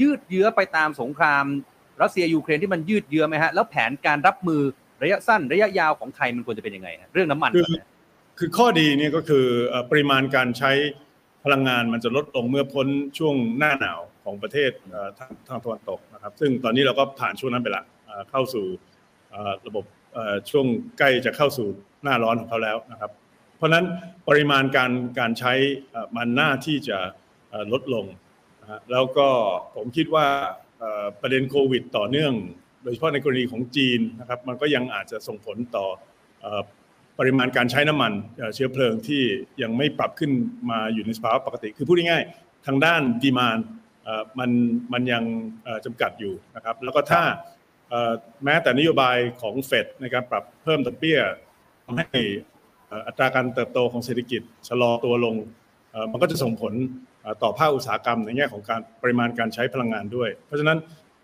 [0.00, 1.44] ยืดเยื้อไปตามสงคราม
[2.02, 4.62] รัสเซียยูเครนที่มันยืดเยื้อไหมฮะแล้วแผนการรับมือ
[5.02, 7.66] ระยะสั้นระยะยาวของไทยมันควรจะเป็นยังไงฮะเรื่องน้ำมันคือ
[8.38, 9.44] คือข้อดีเนี่ยก็คือ
[9.90, 10.72] ปริมาณการใช้
[11.44, 12.86] พลังงานมันจะลดลงเมื่อพ้น
[13.18, 14.70] ช่วงหน้าหนาวของประเทศ
[15.18, 17.84] ทางทางตะวันตกนะครับ ซึ่งตอนนี้เราก็ผ่านช่วงนั้นไปละ
[18.30, 18.66] เข้าสู่
[19.66, 19.84] ระบบ
[20.50, 20.66] ช่วง
[20.98, 21.68] ใกล้จะเข้าสู่
[22.02, 23.10] หน้าร้อนของเขาแล้วนะครับ
[23.56, 23.84] เพราะฉะนั้น
[24.28, 25.52] ปริมาณการการใช้
[26.16, 26.98] มันน่าที่จะ
[27.72, 28.06] ลดลง
[28.60, 29.28] นะแล้วก็
[29.76, 30.26] ผมคิดว่า
[31.20, 32.34] ประเด็นโควิด ต่อเนื่อง
[32.82, 35.86] โดยเฉพาะในกรณีของจีนนะครับ มันก็ยังอาจจะส่งผลต่อ
[37.18, 38.12] ปริมาณการใช้น้ำมัน
[38.54, 39.22] เชื้อเพลิงที่
[39.62, 40.32] ยังไม่ปรับขึ้น
[40.70, 43.58] มาอยู่ในสภาวะปกติ คือพูดง่ายๆทางด้านดีมาน
[44.38, 44.50] มัน
[44.92, 45.24] มันยัง
[45.84, 47.22] จำกัดอยู่นะครับ แล้วก็ถ้า
[48.44, 51.18] แม้แต่นโยบายของเฟดในการปรับเพิ่มดอกเบี้ย
[51.84, 52.06] ทำให้
[52.88, 55.36] เอ่ออัตราการเติบโตของเศรษฐกิจชะลอตัวลง
[55.90, 56.72] เอ่อมันก็จะส่งผล
[57.22, 60.78] เอ่อต่อภาคอุตสาหกรรมในแง่ของการปริมาณการใช้พลังงานด้วย เพราะฉะนั้น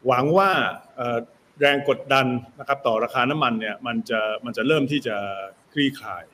[0.06, 0.50] หวังว่า
[0.96, 1.18] เอ่อ
[1.60, 2.26] แรงกดดัน
[2.58, 5.16] นะครับต่อราคาน้ำมันเนี่ยมันจะมันจะเริ่มที่จะ
[5.72, 6.24] คลี่คลาย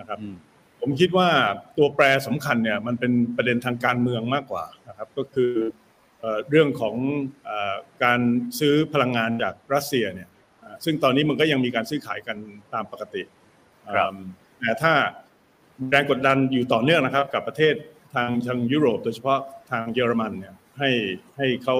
[0.00, 0.36] นะครับอืม
[0.80, 1.28] ผมคิดว่า
[1.76, 5.52] ตัวแปรสำคัญเนี่ยมันเป็นประเด็นทางการเมืองมากกว่านะครับก็คือ
[6.26, 6.96] เอ่อเรื่องของ
[7.44, 8.20] เอ่อการ
[8.58, 10.28] ซื้อพลังงานจากรัสเซียเนี่ย
[10.62, 12.36] อ่าซึ่งตอนนี้มันก็ยังมีการซื้อขายกัน
[12.74, 13.22] ตามปกติ
[13.96, 14.26] ครับอืม
[14.60, 14.92] แต่ถ้า
[15.90, 17.74] แรงกดดันอยู่ต่อเนื่องนะครับ กับประเทศ
[18.14, 20.90] ทางทางยุโรป โดยเฉพาะทางเยอรมันเนี่ยให้
[21.36, 21.76] ให้เขา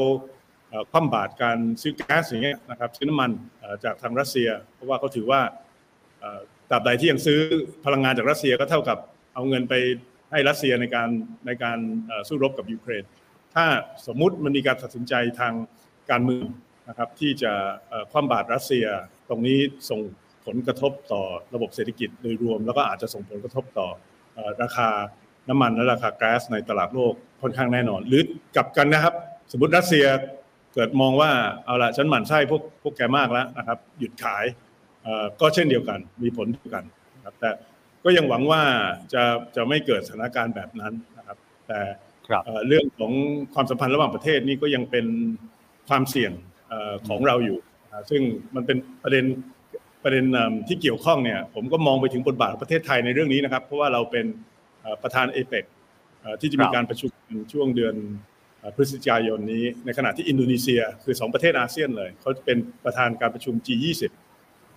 [0.68, 5.40] เอ่อคว่ำบาตรการซื้อแก๊สอย่างเงี้ยนะครับซื้อน้ำมันเอ่อจากทางรัสเซีย เพราะว่าเขาถือว่า
[6.20, 6.40] เอ่อ
[6.70, 7.38] ตราบใดที่ยังซื้อ
[7.84, 8.99] พลังงานจากรัสเซียก็เท่ากับ
[9.34, 9.74] เอาเงินไป
[10.30, 11.09] ให้รัสเซียในการ
[11.47, 13.05] ในการเอ่อสู้รบกับยูเครน
[13.57, 13.66] ถ้า
[14.07, 15.52] สมมุติมันมีการตัดสินใจทาง
[16.11, 16.46] การเมือง
[16.88, 17.52] นะครับที่จะ
[18.12, 18.86] คว่ำบาตรรัสเซีย
[19.28, 19.59] ตรงนี้
[19.90, 20.00] ส่ง
[20.46, 21.22] ผลกระทบต่อ
[21.54, 23.88] ระบบเศรษฐกิจโดยรวม แล้วก็อาจจะส่งผลกระทบต่อ
[24.62, 24.88] ราคา
[25.48, 28.22] น้ำมันและราคาแก๊สในตลาดโลกค่อนข้างแน่นอน หรือ
[28.57, 29.14] กลับกันนะครับ
[29.52, 30.07] สมมติรัสเซีย
[30.74, 31.30] เกิดมองว่า
[31.66, 34.44] เอาละฉันหมั่นไส้พวกพวกแกมากแล้วนะครับ หยุดขาย
[35.40, 36.84] ก็เช่นเดียวกันมีผลเดียวกัน
[37.24, 37.50] ครับแต่
[38.04, 38.62] ก็ยังหวังว่า
[39.12, 39.22] จะ
[39.57, 41.38] จะไม่เกิดสถานการณ์แบบนั้นนะครับ
[41.68, 41.80] แต่
[42.44, 43.12] เอ่อเรื่องของ
[43.54, 45.06] ความสัมพันธ์ระหว่างประเทศนี่ก็ยังเป็น
[45.88, 46.32] ความเสี่ยง
[46.68, 47.58] เอ่อของเราอยู่
[47.90, 48.22] อ่าซึ่ง
[48.54, 49.24] มันเป็นประเด็น
[50.04, 54.26] ประเด็นเอิ่มที่เกี่ยวข้องเนี่ยผมก็มองไปถึงบทบาทของประเทศไทยในเรื่องนี้นะครับ เพราะว่าเราเป็น
[54.82, 55.64] เอ่อประธานเอเปก
[56.40, 57.94] ที่จะมีครับการประชุมกันช่วงเดือน
[58.58, 64.02] เอ่อพฤศจิกายนนี้ ในขณะที่อินโดนีเซียคือสองประเทศอาเซียนเลยเขาเป็นประธานการประชุม G20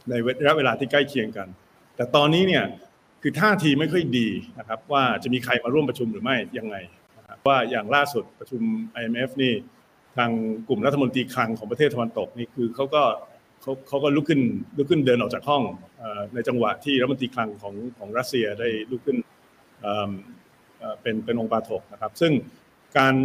[0.09, 1.47] ในระยะเวลาที่ใกล้เคียงกัน
[1.95, 2.63] แต่ตอนนี้เนี่ย
[3.21, 4.27] คือท่าทีไม่ค่อยดี
[4.59, 6.98] นะครับว่าจะมีใครมาร่วมประชุมหรือไม่ยังไงนะครับ
[7.47, 8.61] ว่าอย่างล่าสุดประชุม
[8.99, 9.53] IMF นี่
[10.17, 10.31] ทาง
[10.67, 13.03] กลุ่มรัฐมนตรีคลังของประเทศตะวันตกนี่คือเขาก็
[13.61, 14.41] เขาเขาก็ลุกขึ้น
[14.77, 15.63] ลุกขึ้นเดินออกจากห้อง
[15.97, 19.17] เอ่อในจังหวะที่รัฐมนตรีคลังของของรัสเซียได้ลุกขึ้น
[19.81, 20.11] เอิ่ม
[20.79, 22.33] เอ่อเป็นเป็นองค์ปาถกนะครับ ซึ่ง
[22.97, 23.15] การ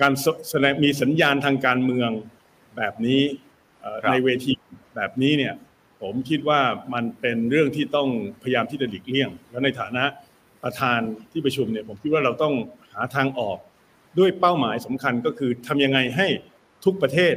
[0.00, 2.10] การแสแสดงมีสัญญาณทางการเมือง
[2.76, 3.20] แบบนี้
[3.80, 4.52] เอ่อครับในเวที
[4.96, 5.54] แบบนี้เนี่ย
[6.00, 6.60] ผมคิดว่า
[6.94, 8.08] มันเป็นเรื่องที่ต้อง
[8.42, 10.04] พยายามที่จะหลีกเลี่ยง และในฐานะ
[10.62, 11.00] ประธาน
[11.32, 12.54] ที่ประชุมเนี่ยผมคิดว่าเราต้อง
[12.94, 13.58] หาทางออก
[14.18, 16.26] ด้วยเป้าหมายสำคัญก็คือทำยังไงให้
[16.84, 17.34] ทุกประเทศ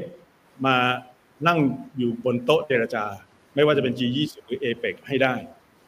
[0.66, 0.78] มา
[1.47, 1.60] นั่ง
[1.97, 3.06] อยู่บนโต๊ะเจรจา
[3.56, 5.34] ไม่ว่าจะเป็น G20 หรือ APEC ให้ได้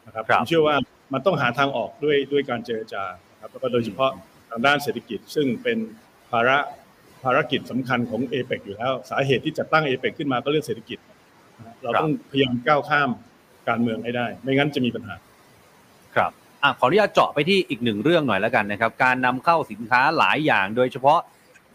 [0.05, 0.76] นะครับครัผบมเชื่อว่า
[1.13, 4.11] มันต้องหาทางออกด้วยด้วยการเจรจานะครับแล้วก็โดยเฉพาะ
[4.49, 5.78] ทางด้านเศรษฐกิจ ซึ่งเป็น
[6.30, 6.57] ภาระ
[7.24, 10.99] ภารกิจสำคัญของ APEC อยู่แล้ว สาเหตุที่จัดตั้ง APEC ขึ้นมาก็เรื่องเศรษฐกิจ
[11.84, 13.09] เราต้องพยายามก้าวข้าม
[13.70, 15.16] การเมืองให้ได้ ไม่งั้นจะมีปัญหา
[16.16, 16.32] ครับ
[16.66, 21.20] อะขออนุญาตเจาะไปที่อีกหนึ่งเรื่องหน่อยแล้วกันนะครับ การนำเข้าสินค้าหลายอย่างโดยเฉพาะ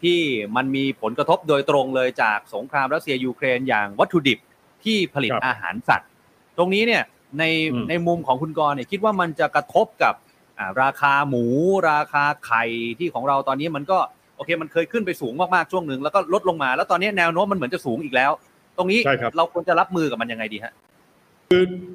[0.03, 0.19] ที่
[0.55, 4.39] มันมีผลกระทบโดยตรงเลยจากสงครามรัสเซียยูเครนอย่างวัตถุดิบ
[4.83, 6.09] ที่ผลิตครับอาหารสัตว์
[6.57, 7.03] ตรงนี้เนี่ย
[7.39, 10.13] ในอืมในมุมของคุณกรณ์เนี่ยคิดว่ามันจะกระทบกับ
[10.57, 11.45] อ่าราคาหมู
[11.89, 12.63] ราคาไข่
[12.99, 13.97] ที่ของเราตอนนี้มันก็
[14.35, 18.31] โอเคมันเคยขึ้นไปสูงมากๆช่วงหนึ่งแล้วก็ลดลงมา แล้วตอนนี้แนวโน้มมันเหมือนจะสูงอีกแล้ว
[18.77, 20.73] ตรงนี้ใช่ครับเราควรจะรับมือกับมันยังไงดีฮะ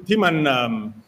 [0.07, 1.06] ที่มันเอิ่มเอ่อ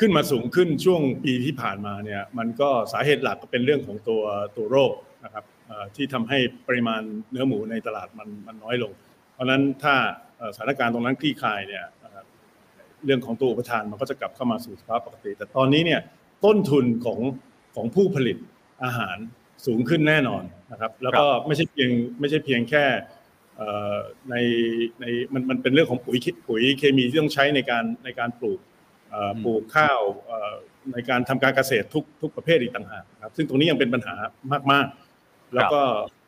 [0.00, 4.22] ขึ้นมาสูงขึ้นช่วงปีที่ผ่านมาเนี่ยมันก็สาเหตุหลักก็เป็นเรื่องของตัว
[4.56, 4.92] ตัวโรค
[5.24, 6.38] นะครับเอ่อที่ทำให้
[6.68, 8.92] ปริมาณเนื้อหมูในตลาดมันมันน้อยลง
[9.34, 9.94] เพราะฉะนั้นถ้า
[10.38, 12.20] เอ่อสถานการณ์ตรงนั้นคลี่คลายเนี่ยเอ่อ
[13.04, 16.00] เรื่องของตัวอุปทานมันก็จะกลับเข้ามาสู่สภาพปกติ แต่ตอนนี้เนี่ย
[16.44, 17.20] ต้นทุนของ
[17.74, 18.36] ของผู้ผลิต
[18.84, 19.16] อาหาร
[19.66, 20.42] สูงขึ้นแน่นอน
[20.72, 21.90] นะครับ แล้วก็ไม่ใช่เพียง
[22.20, 22.84] ไม่ใช่เพียงแค่
[23.56, 23.96] เอ่อ
[24.30, 24.34] ใน
[25.00, 25.04] ใน
[25.34, 28.75] มันมันเป็นเรื่องของปุ๋ยเคปุ๋ยเคมีที่ต้องใช้ในการในการปลูกเอ่ออืม
[29.44, 30.54] ปลูกข้าวเอ่อ
[30.92, 34.14] ในการทำการเกษตรทุกทุกประเภทอีกต่างหากนะครับ ซึ่งตรงนี้ยังเป็นปัญหา
[34.72, 34.86] มาก
[35.20, 35.82] ๆ แล้วก็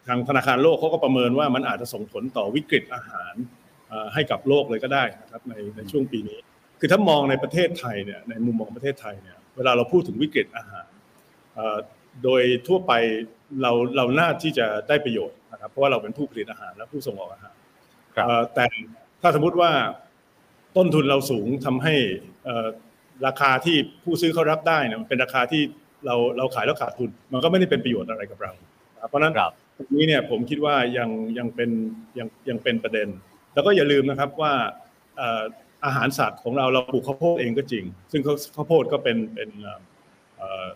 [0.09, 3.35] ทางธนาคารโลกเขาก็ประเมินว่ามันอาจจะส่งผลต่อวิกฤตอาหาร
[3.89, 6.39] เอ่อให้กับโลกเลยก็ได้นะครับในในช่วงปีนี้
[6.81, 10.87] คือถ้ามองในประเทศไทยเนี่ยในมุมมองประเทศไทยเนี่ยเวลาเราพูดถึงวิกฤตอาหาร
[11.55, 11.77] เอ่อ
[12.25, 12.93] โดยทั่วไป
[13.63, 17.55] เราเราน่าที่จะได้ประโยชน์นะครับเพราะว่าเราเป็นผู้ผลิตอาหารและผู้ส่งออกอาหาร
[18.15, 18.67] ครับเอ่อแต่
[19.23, 19.71] ถ้าสมมุติว่า
[20.79, 21.95] ต้นทุนเราสูงทำให้
[22.45, 22.67] เอ่อ
[23.27, 25.63] ราคาที่ผู้ซื้อเขารับได้เนี่ยมันเป็นราคาที่
[26.07, 28.53] เราเราขายแล้วขาดทุน มันก็ไม่ได้เป็นประโยชน์อะไรกับเรา
[28.95, 31.09] นะครับเพราะฉะนั้นครับตรงนี้เนี่ยผมคิดว่ายัง
[31.39, 31.71] ยังเป็น
[32.19, 33.09] ยังยังเป็นประเด็น
[33.55, 34.53] แล้วก็อย่าลืมนะครับว่า
[35.17, 35.43] เอ่อ
[35.85, 39.81] อาหารสัตว์ของเราเราปลูกข้าวโพดเองก็จริง ซึ่งข้าวข้าวโพดก็เป็นเป็นเอ่อ
[40.37, 40.67] เอ่อ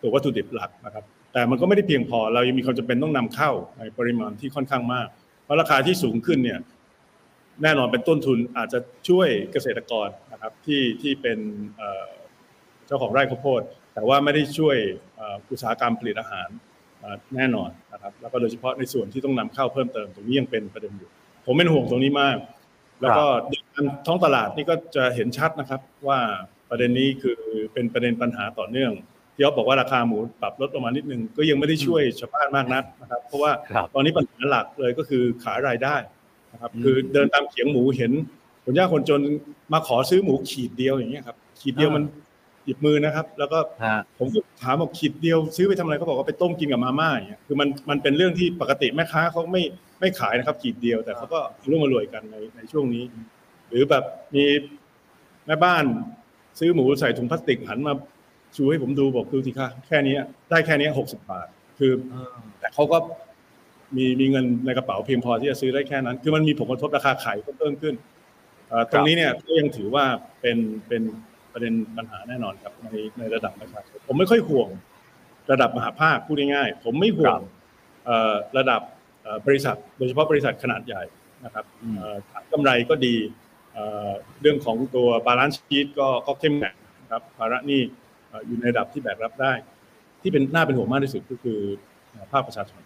[0.00, 5.08] ตัววัตถุดิบหลักนะครับแต่มันก็ไม่ได้เพียงพอเรายังมีความจำเป็นต้องนำเข้าในปริมาณที่ค่อนข้างมาก
[5.44, 6.58] เพราะราคาที่สูงขึ้นเนี่ย
[7.62, 8.78] แน่นอนเป็นต้นทุนอาจจะ
[9.08, 11.38] ช่วยเกษตรกรนะครับที่ที่เป็น
[11.76, 12.10] เอ่อ
[12.86, 13.62] เจ้าของไร่ข้าวโพด
[13.94, 14.76] แต่ว่าไม่ได้ช่วย
[15.16, 16.48] เอ่ออุตสาหกรรมผลิตอาหาร
[17.00, 21.10] เอ่อแน่นอนนะครับแล้วก็โดยเฉพาะในส่วนที่ต้องนำเข้าเพิ่มเติมตรงนี้ยังเป็นประเด็นอยู่
[21.46, 22.36] ผมเป็นห่วงตรงนี้มาก
[23.00, 23.24] แล้วก็
[24.06, 26.18] ท้องตลาดนี่ก็จะเห็นชัดนะครับว่า
[26.68, 27.38] ปประเด็นนี้คือ
[27.72, 28.92] เป็นประเด็นปัญหาต่อเนื่อง
[29.34, 35.96] ที่อ๊อฟบอกว่าราคาหมูปรับลดลงมานิดนึงก็ยังไม่ได้ช่วยชาวบ้านมากนักนะครับ เพราะว่าครับตอนนี้ปัญหาหลักเลยก็คือขายรายได้
[36.54, 38.12] นะครับอืมคือเดินตามเขียงหมูเห็น
[38.64, 39.20] คนยากคนจน
[39.72, 42.04] มาขอซื้อหมูขีดเดียวอย่างเงี้ยครับ ขีดเดียวมัน
[42.64, 49.62] หยิบมือนะครับ แล้วก็ฮะผมก็ถามบอกขีดเดียวซื้อไปทำอะไรเขาบอกว่าไปต้มกินกับมาม่าอย่างเงี้ยคือมันมันเป็นเรื่องที่ปกติแม่ค้าเขาไม่
[50.00, 51.40] ไม่ขายนะครับ ขีดเดียวแต่เขาก็
[51.70, 53.04] ร่วมมารวยกันในในช่วงนี้
[53.68, 54.44] หรือแบบมี
[55.46, 55.84] แม่บ้าน
[56.58, 57.94] ซื้อหมูใส่ถุงพลาสติกหันมา
[58.56, 60.14] ชูให้ผมดูบอกดูสิค่ะแค่นี้
[60.50, 61.46] ได้แค่นี้หกสิบบาท
[61.78, 61.92] คือ
[62.58, 62.98] แต่เขาก็
[63.96, 67.94] มีมีเงินในกระเป๋าเพียงพอที่จะซื้อได้แค่นั้น คือมันมีผลกระทบราคาไข่ก็เพิ่มขึ้น
[68.68, 70.04] เอ่อตรงนี้เนี่ยก็ยังถือว่า
[70.40, 70.56] เป็น
[70.88, 71.02] เป็น
[71.52, 74.68] ประเด็นปัญหาแน่นอนครับในในระดับประชาชนผมไม่ค่อยห่วง
[75.52, 77.40] ระดับมหภาคพูดง่ายๆผมไม่ห่วง
[78.04, 78.80] เอ่อระดับ
[79.22, 81.02] เอ่อบริษัท โดยเฉพาะบริษัทขนาดใหญ่
[81.44, 82.16] นะครับอืมเอ่อ
[82.52, 83.14] กำไรก็ดี
[83.72, 84.10] เอ่อ
[84.40, 87.80] เรื่องของตัว balance sheet ก็ก็เข้มแข็งนะครับภาระหนี้
[88.28, 89.52] เอ่ออยู่ในระดับที่แบกรับได้
[90.22, 91.60] ที่เป็นน่าเป็นห่วงมากที่สุดก็คือ
[92.10, 92.80] เอ่อภาคประชาชน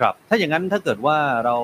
[0.00, 1.56] ครับ ถ้าอย่างนั้นถ้าเกิดว่าเรา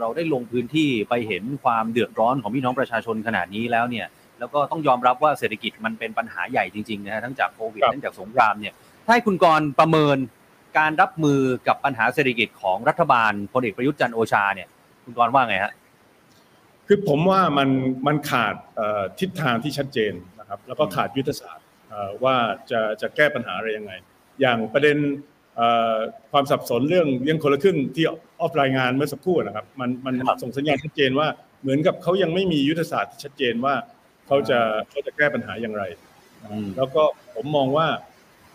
[0.00, 4.06] เราได้ลงพื้นที่ไปเห็นความเดือดร้อนของพี่น้องประชาชนขนาดนี้แล้วเนี่ย
[4.38, 8.74] แล้วก็ต้องยอมรับว่าเศรษฐกิจมันเป็นปัญหาใหญ่จริงๆนะฮะทั้งจากโควิดครับทั้งจากสงครามเนี่ย
[9.06, 10.18] ถ้าให้คุณกรณ์ประเมิน
[10.78, 14.68] การรับมือกับปัญหาเศรษฐกิจของรัฐบาลพลเอกประยุทธ์จันทร์โอชาเนี่ย
[15.04, 15.72] คุณกรณ์ว่าไงฮะ
[16.86, 17.68] คือผมว่ามัน
[18.06, 22.34] มันขาดเอ่อทิศทางที่ชัดเจนนะครับแล้วก็ขาดยุทธศาสตร์เอ่อว่า
[22.70, 23.92] จะจะแก้ปัญหาอะไรยังไง
[24.40, 25.35] อย่างประเด็นเอ่อ
[26.32, 31.28] ความสับสนเรื่องเรื่องคนละครึ่งที่ออฟรายงานเมื่อสักครู่นะครับ มันมันครับส่งสัญญาณชัดเจนว่า
[31.62, 33.74] เหมือนกับเขายังไม่มียุทธศาสตร์ที่ชัดเจนว่า
[34.26, 34.58] เขาจะ
[34.90, 35.82] เขาจะแก้ปัญหาอย่างไร
[36.50, 37.02] อืมแล้วก็
[37.34, 37.88] ผมมองว่า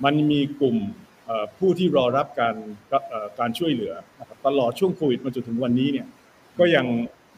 [0.05, 0.77] มันมีกลุ่ม
[1.25, 2.55] เอ่อผู้ที่รอรับการ
[3.09, 6.07] เอ่อการช่วยเหลือนะครับตลอดช่วงโควิดมาจนถึงวันนี้เนี่ย
[6.59, 6.85] ก็ยัง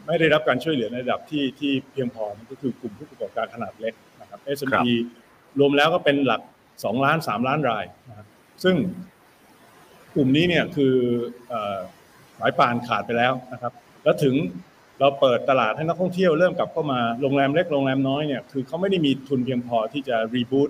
[0.07, 4.88] ไม่ได้รับการช่วยเหลือในระดับที่ที่เพียงพอนั่นก็คือกลุ่มผู้ประกอบการขนาดเล็กนะครับ S&P
[5.59, 6.41] รวมแล้วก็เป็นหลัก
[6.74, 8.28] 2 ล้าน 3 ล้านรายนะครับ
[8.64, 8.76] ซึ่ง
[10.16, 10.93] กลุ่มนี้เนี่ยคือ
[11.49, 11.78] เอ่อ
[12.39, 14.36] สายป่านขาดไปแล้วนะครับ แล้วถึง
[14.99, 20.70] เราเปิดตลาดให้นักท่องเที่ยวเริ่มกลับเข้ามาโรงแรมเล็กโรงแรมน้อยเนี่ยคือเขาไม่ได้มีทุนเพียงพอที่จะรีบูต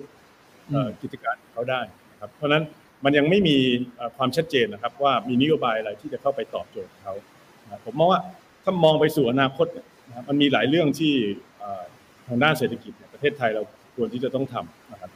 [0.70, 1.80] เอ่อกิจการของเขาได้
[2.12, 2.64] นะครับเพราะฉะนั้น
[3.04, 3.56] มันยังไม่มี
[3.96, 7.14] เอ่อความชัดเจนนะครับ ว่ามีนโยบายอะไรที่จะเข้าไปตอบโจทย์เขา
[7.62, 8.20] นะครับผมมองว่า
[8.64, 11.14] ถ้ามองไปสู่อนาคตเนี่ยนะครับมันมีหลายเรื่องที่
[11.58, 11.82] เอ่อ
[12.28, 13.62] ทางด้านเศรษฐกิจเนี่ยประเทศไทยเรา
[13.96, 15.10] ควรที่จะต้องทำนะครับ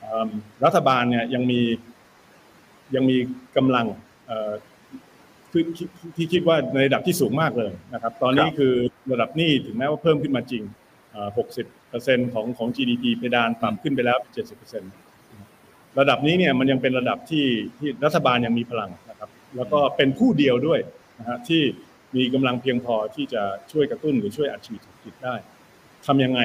[0.00, 0.28] เอิ่ม
[0.64, 1.60] รัฐบาลเนี่ยยังมี
[2.94, 3.16] ยังมี
[3.56, 3.86] กำลัง
[4.26, 4.52] เอ่อ
[5.50, 8.74] คือที่ที่คิดว่าในระดับที่สูงมากเลยนะครับ ตอนนี้ครับคือ
[9.12, 10.62] ระดับหนี้ถึงแม้ว่าเพิ่มขึ้นมาจริง
[11.38, 14.82] หกสิบเปอร์เซ็นของของ GDP เพดานต่ำขึ้นไปแล้วเจ็ดสิบเปอร์เซ็น
[15.98, 17.46] ระดับนี้เนี่ยมันยังเป็นระดับที่
[17.78, 20.80] ที่รัฐบาลยังมีพลังนะครับ แล้วก็เป็นผู้เดียวด้วย
[21.18, 21.62] นะฮะที่
[22.16, 25.34] มีกำลังเพียงพอที่จะช่วยกระตุ้นหรือช่วยอัดฉีดเศรษฐกิจได้
[26.06, 26.40] ทำยังไง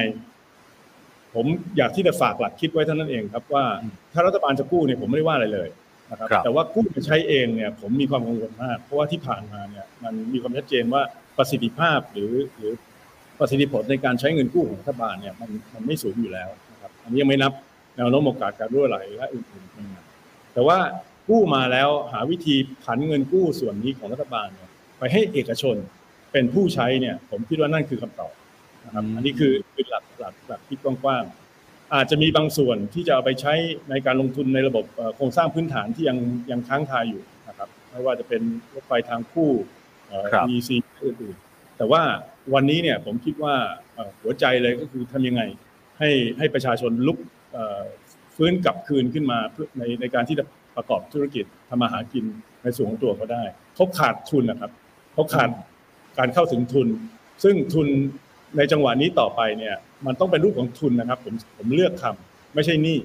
[1.34, 1.46] ผม
[1.76, 3.64] อยากที่จะฝากหลักคิดไว้เท่านั้นเองครับว่า
[4.12, 5.68] ถ้ารัฐบาลจะกู้เนี่ยผมไม่ได้ว่าอะไรเลย
[6.10, 11.02] นะครับครับแต่ว่ากู้มาใช้เองเนี่ยผมมีความกังวลมาก เพราะว่าที่ผ่านมาเนี่ยมันมีความชัดเจนว่า
[11.38, 12.72] ประสิทธิภาพหรือหรือ
[13.38, 17.52] ประสิทธิผลในการใช้เงินกู้ของรัฐบาลเนี่ยมันมันไม่สูงอยู่แล้วนะครับอันนี้ยังไม่นับ
[17.96, 20.78] แนวโน้มโอกาสการรั่วไหลและอื่นๆแต่ว่า
[21.28, 25.76] กู้มาแล้วหาวิธีผันเงินกู้ส่วนนี้ของรัฐบาลเนี่ยไปให้เอกชน
[26.32, 28.32] เป็นผู้ใช้เนี่ยผมคิดว่านั่นคือคำตอบ
[28.84, 31.47] นะครับอืมอันนี้คือคือหลักหลักหลักคิดกว้างๆ
[31.94, 33.54] อาจจะมีบางส่วนที่จะเอาไปใช้
[33.90, 36.18] ในการลงทุนในระบบเอ่อโครงสร้างพื้นฐานที่ยัง
[36.50, 38.42] ยังค้างคาอยู่นะครับไม่ว่าจะเป็น
[38.74, 39.50] รถไฟทางคู่
[40.08, 40.70] เอ่อครับ EC
[41.04, 42.02] อื่นๆแต่ว่า
[42.54, 43.54] วันนี้เนี่ยผมคิดว่า
[43.94, 45.42] เอ่อหัวใจเลยก็คือทำยังไง
[45.98, 47.18] ให้ให้ประชาชนลุก
[47.52, 47.82] เอ่อ
[48.36, 50.44] ฟื้นกลับคืนขึ้นมาเพื่อในในการที่จะ
[50.76, 52.24] ประกอบธุรกิจทำมาหากิน
[52.62, 53.42] ในส่วนของตัวเขาได้
[53.74, 54.70] เขาขาดทุนนะครับ
[55.12, 55.50] เขาขาด
[56.18, 56.88] การเข้าถึงทุน
[57.44, 57.86] ซึ่งทุน
[58.56, 59.76] ในจังหวะนี้ต่อไปเนี่ย
[60.06, 62.98] มันต้องเป็นรูปของทุนนะครับ ผมผมเลือกทำไม่ใช่หนี้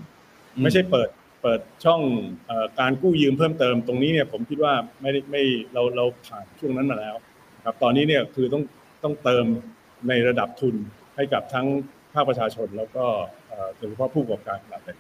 [0.61, 1.09] ไม่ใช่เปิด
[1.41, 2.01] เปิดช่อง
[2.47, 7.15] เออการกู้ยืมเพิ่มเติมตรงนี้เนี่ยผมคิดว่าไม่ได้ไม่เราเราผ่านช่วงนั้นมาแล้ว
[7.65, 8.63] ครับตอนนี้เนี่ยคือต้อง
[9.03, 9.45] ต้องเติม
[10.07, 10.75] ในระดับทุน
[11.15, 11.67] ให้กับทั้ง
[12.13, 13.05] ภาคประชาชนแล้วก็
[13.47, 14.97] เอ่อโดยเฉพาะผู้ประกอบการขนาดเล็ก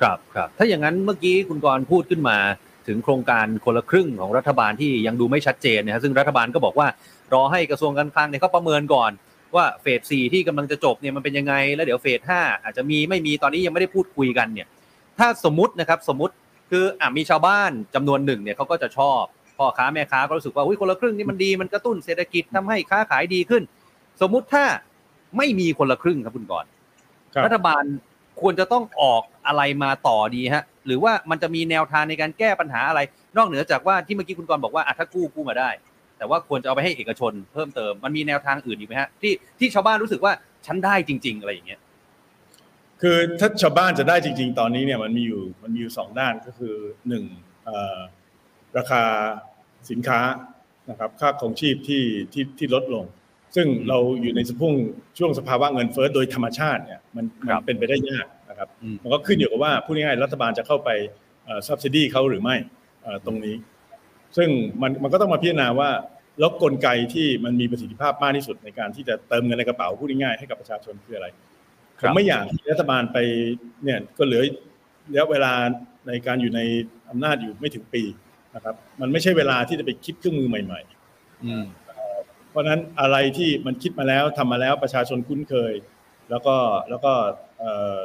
[0.00, 2.38] ครับครับ ถ้าอย่างนั้นเมื่อกี้คุณกรณ์พูดขึ้นมา
[2.86, 6.88] ถึงโครงการคนละครึ่งของรัฐบาลที่ยังดูไม่ชัดเจนนะฮะซึ่งรัฐบาลก็บอกว่า
[7.32, 9.10] รอให้กระทรวงการคลังเนี่ยเขาประเมินก่อน
[9.56, 14.66] ว่าเฟสสี่ที่กำลังจะจบเนี่ยมันเป็นยังไง แล้วเดี๋ยวเฟสห้าอาจจะมีไม่มีตอนนี้ยังไม่ได้พูดคุยกันเนี่ย
[15.18, 16.34] ถ้าสมมตินะครับสมมติ
[16.70, 19.22] คืออะมีชาวบ้านจำนวนหนึ่งเนี่ยเขาก็จะชอบ
[19.58, 23.62] พ่อค้าแม่ค้าก็รู้สึกว่าอุ้ยคนละครึ่งนี่มันดีมันกระตุ้นเศรษฐกิจทำให้ค้าขายดีขึ้น
[24.20, 24.64] สมมุติถ้า
[25.36, 26.70] ไม่มีคนละครึ่งครับคุณกรณ์
[27.34, 27.82] ครับรัฐบาล
[28.40, 33.00] ควรจะต้องออกอะไรมาต่อดีฮะ หรือว่ามันจะมีแนวทางในการแก้ปัญหาอะไร
[33.36, 35.70] นอกเหนือจากว่าที่เมื่อกี้คุณกรณ์บอกว่าอะถ้ากู้กู้มาได้
[36.22, 40.32] แต่ว่าควรจะเอาไปให้เอกชนเพิ่มเติมมันมีแนวทางอื่นอีกไหมฮะที่ที่ชาวบ้านรู้สึกว่า
[40.66, 41.80] ฉันได้จริง ๆ อะไรอย่างเงี้ย
[43.00, 46.74] คือถ้าชาวบ้านจะได้จริง ๆ ตอนนี้เนี่ยมันมีอยู่มันมีอยู่สองด้านก็คือ
[47.08, 47.24] หนึ่ง
[47.64, 47.98] เอ่อ
[48.76, 49.02] ราคา
[49.90, 50.20] สินค้า
[50.90, 52.02] นะครับค่าของชีพที่
[52.32, 53.04] ที่ที่ลดลง
[53.56, 54.74] ซึ่งเราอยู่ในสพุ่ง
[55.18, 60.90] ช่วงสภาวะเงินเฟ้อโดยธรรมชาติเนี่ยมันมัครันบเป็นไปได้ยากนะครับอืมมันก็ขึ้นอยู่กับว่าพูดง่ายๆรัฐบาลจะเข้าไป
[61.44, 62.56] เอ่อ subsidy เขาหรือไม่
[63.02, 63.56] เอ่อตรงนี้
[64.36, 64.48] ซึ่ง
[64.82, 65.90] มันมันก็ต้องมาพิจารณาว่า
[66.38, 71.26] แล้วกลไกที่มันมีประสิทธิภาพมากที่สุดในการที่จะเติมเงินในกระเป๋าพูดง่ายๆให้กับประชาชนคืออะไร
[72.00, 73.18] คผรับมไม่อยากให้รัฐบาลไป
[73.84, 74.42] เนี่ยก็เหลือ
[75.10, 75.52] ระยะเวลา
[76.06, 76.60] ในการอยู่ใน
[77.10, 78.02] อำนาจอยู่ไม่ถึงปี
[78.54, 80.80] นะครับ มันไม่ใช่เวลาที่จะไปคิดเครื่องมือใหม่
[81.44, 81.82] อืมๆ
[82.50, 85.72] เพราะฉะนั้นอะไรที่มันคิดมาแล้วทำมาแล้วประชาชนคุ้นเคย
[86.30, 86.56] แล้วก็
[86.90, 87.12] แล้วก็
[87.58, 87.98] เอ่อ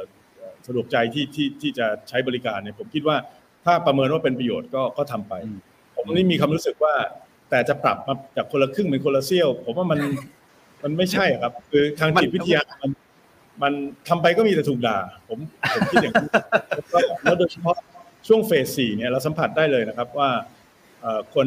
[0.66, 3.16] สะดวกใจที่ที่ที่จะใช้บริการเนี่ยผมคิดว่า
[3.64, 5.58] ถ้าประเมินว่าเป็นประโยชน์ก็ก็ทำไปอืม
[5.94, 6.94] ผมนี่มีความรู้สึกว่า
[7.50, 10.00] แต่จะปรับมาจากคนละครึ่งเป็นคนละเซี่ยว ผมว่ามัน
[10.82, 12.90] มันไม่ใช่อะครับ คือทางจิตวิทยามัน
[13.62, 13.72] มัน
[14.08, 15.38] ทำไปก็มีแต่ถูกด่า ผม
[15.74, 16.28] ผมคิดอย่างนี้
[16.76, 17.76] แล้วก็แล้วโดยเฉพาะ
[18.28, 20.30] ช่วงเฟสสี่เนี่ยเราสัมผัสได้เลยนะครับว่า
[21.00, 21.46] เอ่อคน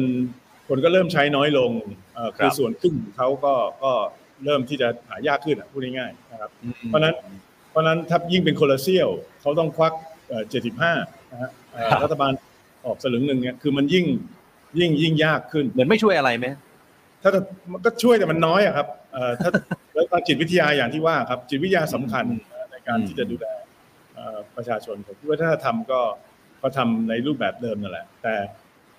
[0.68, 1.70] คนก็เริ่มใช้น้อยลง
[2.14, 3.92] เอ่อคือครับส่วนครึ่งของเขาก็ก็
[4.44, 7.14] เริ่มที่จะหายากขึ้นอะพูดง่ายๆนะครับอืมเพราะฉะนั้น
[7.70, 9.08] เพราะฉะนั้นถ้ายิ่งเป็นคนละเซี่ยว
[9.40, 9.92] เขาต้องควัก
[10.50, 10.92] เจ็ดสิบห้า
[11.32, 12.32] นะฮะเอ่อครับรัฐบาล
[12.86, 14.06] ออกสลึงหนึ่งเนี่ยคือมันยิ่ง
[14.78, 16.46] ยิ่งยิ่งยากขึ้น เหมือนไม่ช่วยอะไรไหม
[17.22, 17.40] ถ้าจะ
[17.72, 19.50] มันก็ช่วยแต่มันน้อยอะครับเอ่อถ้า
[19.94, 22.24] แล้วทางจิตวิทยาอย่างที่ว่าครับ จิตวิทยาสำคัญ
[22.70, 23.46] ในการอืมที่จะดูแล
[24.14, 26.00] เอ่อประชาชนผมคิดว่าถ้าทำก็
[26.62, 28.34] ก็ทำในรูปแบบเดิมนั่นแหละ แต่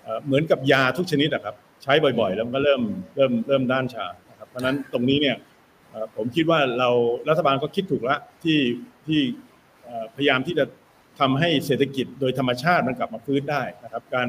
[0.02, 2.82] เอ่อเหมือนกับยาทุกชนิดอะครับ ใช้บ่อยๆ แล้วมันก็เริ่ม
[3.16, 5.36] เริ่มเริ่มด้านชานะครับเพราะฉะนั้นตรงนี้เนี่ย
[5.90, 6.90] เอ่อผมคิดว่าเรา
[7.28, 8.58] รัฐบาลก็คิดถูกแล้วที่
[9.06, 9.20] ที่
[9.84, 10.64] เอ่อพยายามที่จะ
[11.20, 14.28] ทำให้เศรษฐกิจโดยธรรมชาติมันกลับมาฟื้นได้นะครับ การ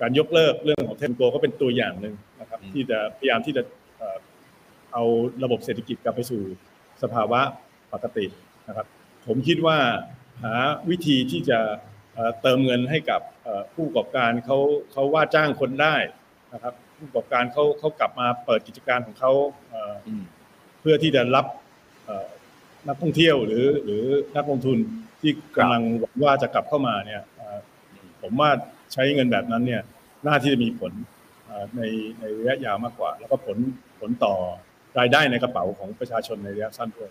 [0.00, 3.62] การยกเลิกเรื่องของเทนโกก็เป็นตัวอย่างหนึ่งนะครับ ที่จะพยายามที่จะ
[3.98, 4.18] เอ่อ
[4.92, 5.02] เอา
[5.44, 6.42] ระบบเศรษฐกิจกลับไปสู่
[7.02, 7.40] สภาวะ
[7.92, 8.26] ปกติ
[8.68, 8.86] นะครับ
[9.26, 9.78] ผมคิดว่า
[10.42, 10.54] หา
[10.90, 11.58] วิธีที่จะ
[12.14, 14.58] เอ่อเติมเงินให้กับเอ่อผู้ประกอบการเขา
[14.92, 15.96] เขาว่าจ้างคนได้
[16.54, 19.32] นะครับ ผู้ประกอบการเขาเขากลับมาเปิดกิจการของเขา
[19.68, 20.22] เอ่ออืม
[20.80, 21.46] เพื่อที่จะรับ
[22.04, 22.28] เอ่อ
[22.88, 24.04] นักท่องเที่ยวหรือหรือ
[24.36, 24.78] นักลงทุน
[25.20, 27.58] ที่กำลังหวังว่าจะกลับเข้ามาเนี่ยเอ่อ
[28.22, 28.50] ผมว่า
[28.92, 29.82] ใช้เงินแบบนั้นเนี่ย
[30.26, 30.92] น่าที่จะมีผล
[31.44, 31.82] เอ่อใน
[32.20, 33.58] ในระยะยาวมากกว่า แล้วก็ผล
[34.00, 34.34] ผลต่อ
[34.98, 37.10] รายได้ในกระเป๋าของประชาชนในระยะสั้นด้วย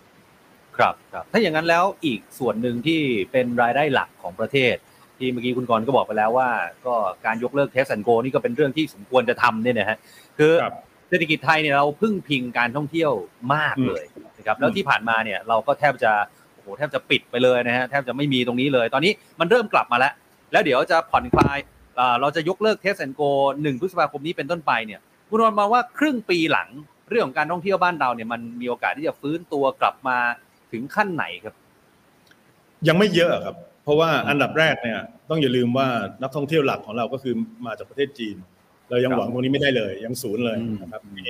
[0.77, 3.01] ครับครับถ้าอย่างนั้นแล้วอีกส่วนหนึ่งที่
[3.31, 4.75] เป็นรายได้หลักของประเทศ
[5.17, 6.49] ที่เมื่อกี้คุณกรณ์ก็บอกไปแล้วว่า
[6.85, 6.95] ก็
[7.25, 9.97] การยกเลิก Test and Go นี่ก็เป็นเรื่องที่สมควรจะทำเนี่ยนะฮะ
[10.37, 10.73] คือครับ
[11.09, 13.11] เศรษฐกิจไทยเนี่ยเราพึ่งพิงการท่องเที่ยว
[13.55, 14.03] มากเลย
[14.37, 16.11] นะครับแล้วที่ผ่านมาเนี่ยเราก็แทบจะ
[16.53, 20.13] โอ้โหแทบจะปิดไปเลยนะฮะแทบจะไม่มีตรงนี้เลย ตอนนี้มันเริ่มกลับมาแล้ว
[20.53, 21.57] แล้วเดี๋ยวจะผ่อนคลาย
[21.99, 23.21] อ่าเราจะยกเลิก Test and Go
[23.61, 24.99] หนึ่งพฤษภาคมนี้เป็นต้นไปเนี่ย
[25.29, 26.69] คุณกรณ์มองว่าครึ่งปีหลัง
[27.09, 30.17] เรื่องของการท่องเที่ยวบ้านเราเนี่ยมันมีโอกาสที่จะฟื้นตัวกลับมา
[30.71, 31.55] ถึงขั้นไหนครับ
[32.87, 34.99] ยังไม่เยอะครับ เพราะว่าอืมอันดับแรกเนี่ย
[35.29, 35.87] ต้องอย่าลืมว่า
[36.21, 37.33] นักท่องเที่ยวหลักของเราก็คือ
[37.65, 38.35] มาจากประเทศจีน
[38.89, 41.25] เรายังครับหวังตรงนี้ไม่ได้เลย ยังศูนย์เลยอืมนะครับมี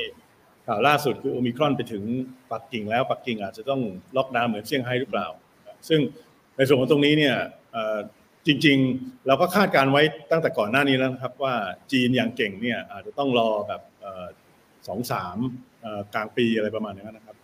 [0.67, 2.03] ข่าวล่าสุดคือโอมิครอนไปถึง
[2.51, 3.81] ปักกิ่งแล้วปักกิ่งอาจจะต้อง
[4.17, 5.27] ล็อกดาวน์เหมือนเซี่ยงไฮ้หรือเปล่า
[5.89, 5.99] ซึ่ง
[6.57, 7.35] ในส่วนของตรงนี้เนี่ย
[7.73, 7.97] เอ่อ
[8.47, 11.55] จริง ๆ เราก็คาดการไว้ตั้งแต่ก่อนหน้านี้แล้วนะครับ ว่า
[11.91, 13.81] จีนอย่างเก่งเนี่ยอาจจะต้องรอแบบ
[14.87, 15.37] สองสาม
[16.13, 17.35] กลางปีอะไรประมาณนั้นะครับ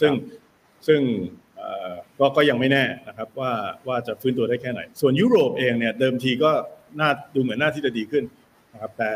[0.00, 0.12] ซึ่ง
[0.86, 1.00] ซึ่ง
[2.18, 3.52] ก็ก็ยังไม่แน่นะครับว่า
[3.88, 6.50] ว่าจะฟื้นตัวได้แค่ไหน ส่วนยุโรปเองเนี่ยเดิมทีก็
[7.00, 8.24] น่าดูเหมือนหน่าที่จะดีขึ้น
[8.72, 9.10] นะครับแต่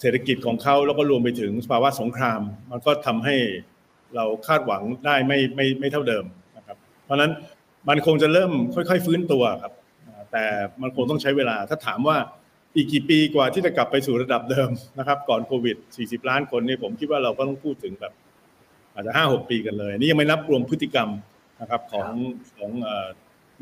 [0.00, 3.36] เศรษฐกิจของเขาแล้วก็รวมไปถึงภาวะสงคราม มันก็ทำให้
[4.16, 6.24] เราคาดหวังได้ไม่ไม่ไม่เท่าเดิม
[6.56, 7.32] นะครับ เพราะฉะนั้น
[7.88, 9.72] มันคงจะเริ่มค่อย ๆ ฟื้นตัวครับ
[10.32, 10.44] แต่
[10.82, 12.16] มันคงต้องใช้เวลา ถ้าถามว่า
[12.76, 18.12] อีกกี่ปีกว่าที่จะกลับไปสู่ระดับเดิมนะครับ ก่อนโควิด 40 ล้านคนนี่ผมคิดว่าเราก็ต้องพูดถึงแบบ
[18.94, 21.08] อาจจะห้าหกปีกันเลย นี่ยังไม่นับรวมพฤติกรรม
[21.60, 22.08] นะครับของ
[22.56, 22.88] ของอ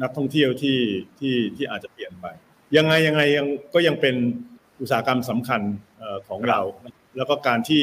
[0.02, 0.78] นักท่องเที่ยวที่
[1.18, 2.26] ที่ที่อาจจะเปลี่ยนไป
[2.76, 4.14] ยังไงยังไงยังก็ยังเป็น
[4.80, 5.60] อุตสาหกรรมสำคัญ
[6.02, 6.60] อของเรา
[7.16, 7.82] แล้วก็การที่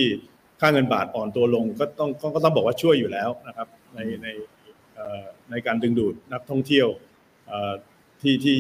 [0.62, 4.28] ค่าเงินบาทอ่อนตัวลงก็ต้องก็ต้องบอกว่าช่วยอยู่แล้วนะครับ ในใน
[5.52, 6.88] ในการดึงดูดนักท่องเที่ยว
[7.48, 7.74] เอ่อ
[8.22, 8.58] ที่ที่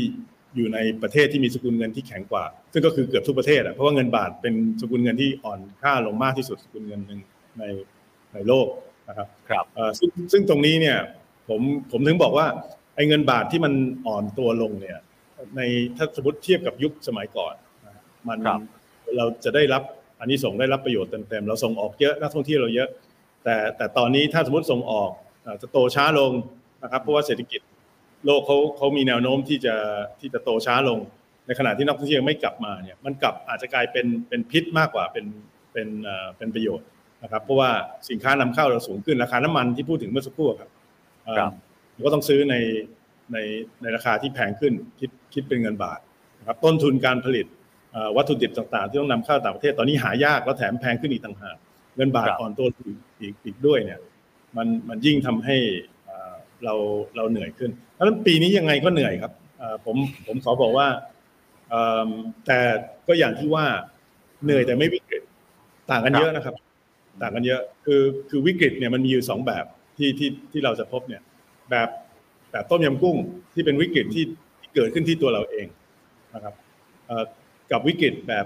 [0.55, 7.19] อยู่ในประเทศที่มีสกุลเงินที่แข็งกว่า ซึ่งก็คือเกือบทุกประเทศอะเพราะว่าเงินบาทเป็นสกุลเงินที่อ่อนค่าลงมากที่สุดสกุลเงินหนึ่ง
[7.59, 7.63] ใน
[8.33, 8.67] ในโลก
[9.09, 10.97] นะครับครับเอ่อซึ่งซึ่งตรงนี้เนี่ย
[11.49, 11.61] ผม
[11.91, 12.47] ผมถึงบอกว่า
[12.95, 13.73] ไอ้เงินบาทที่มัน
[14.07, 14.99] อ่อนตัวลงเนี่ย
[15.55, 15.61] ใน
[15.97, 17.53] ถ้าสมมติเทียบกับยุคสมัยก่อน
[17.85, 17.95] นะ
[18.27, 18.59] มันครับ
[19.17, 19.83] เราจะได้รับ
[20.19, 22.89] อันนี้ส่งส์ได้รับประโยชน์เต็มๆเราส่งออกเยอะนักท่องเที่ยวเราเยอะ
[23.43, 25.11] แต่แต่ตอนนี้ถ้าสมมติส่งออก
[25.43, 26.31] เอ่อจะโตช้าลง
[26.83, 27.61] นะครับเพราะว่าเศรษฐกิจ
[28.25, 29.75] โลกเขาเขามีแนวโน้มที่จะ
[30.19, 30.99] ที่จะโตช้าลง
[31.47, 35.25] ในขณะที่นักท่องเที่ยวไม่กลับมาเนี่ยมันกลับอาจจะกลายเป็นเป็นพิษมากกว่าเป็น
[35.73, 36.87] เป็นเอ่อเป็นประโยชน์
[37.23, 37.71] นะครับ เพราะว่า
[38.09, 40.69] สินค้านำเข้าเราสูงขึ้นราคาน้ำมันที่พูดถึงเมื่อสักครู่ครับ
[41.25, 41.51] เอ่อครับ
[41.93, 42.55] เราก็ต้องซื้อใน
[43.33, 43.37] ใน
[43.81, 45.99] ในราคาที่แพงขึ้นคิดคิดเป็นเงินบาท
[46.39, 47.45] นะครับต้นทุนการผลิต
[47.91, 51.57] เอ่อวัตถุดิบต่างๆ ที่ต้องนำเข้าต่างประเทศตอนนี้หายากแล้วแถมแพงขึ้นอีกต่างหาก
[51.95, 53.99] เงินบาทครับอ่อนตัวอีกอีกอีกด้วยเนี่ย
[54.57, 55.57] มันมันยิ่งทำให้
[56.65, 56.73] เรา
[57.15, 59.33] เราเหนื่อยขึ้นเพราะฉะนั้นปีนี้ยังไงก็เหนื่อยครับ
[59.85, 59.97] ผม
[60.27, 60.87] ผมขอบอกว่า
[62.45, 62.59] แต่
[63.07, 63.65] ก็อย่างที่ว่า
[64.43, 65.23] เหนื่อยแต่ไม่วิกฤต
[65.91, 66.55] ต่างกันเยอะนะครับ
[67.21, 69.65] ต่างกันเยอะคือคือวิกฤตเนี่ยมันมีอยู่สองแบบ
[69.97, 71.21] ที่ที่ที่เราจะพบเนี่ย
[71.71, 71.89] แบบ
[72.51, 73.17] แบบต้มยำกุ้ง
[73.53, 74.23] ที่เป็นวิกฤตที่
[74.75, 75.67] เกิดขึ้นที่ตัวเราเอง
[76.35, 76.53] นะครับ
[77.71, 78.45] กับวิกฤตแบบ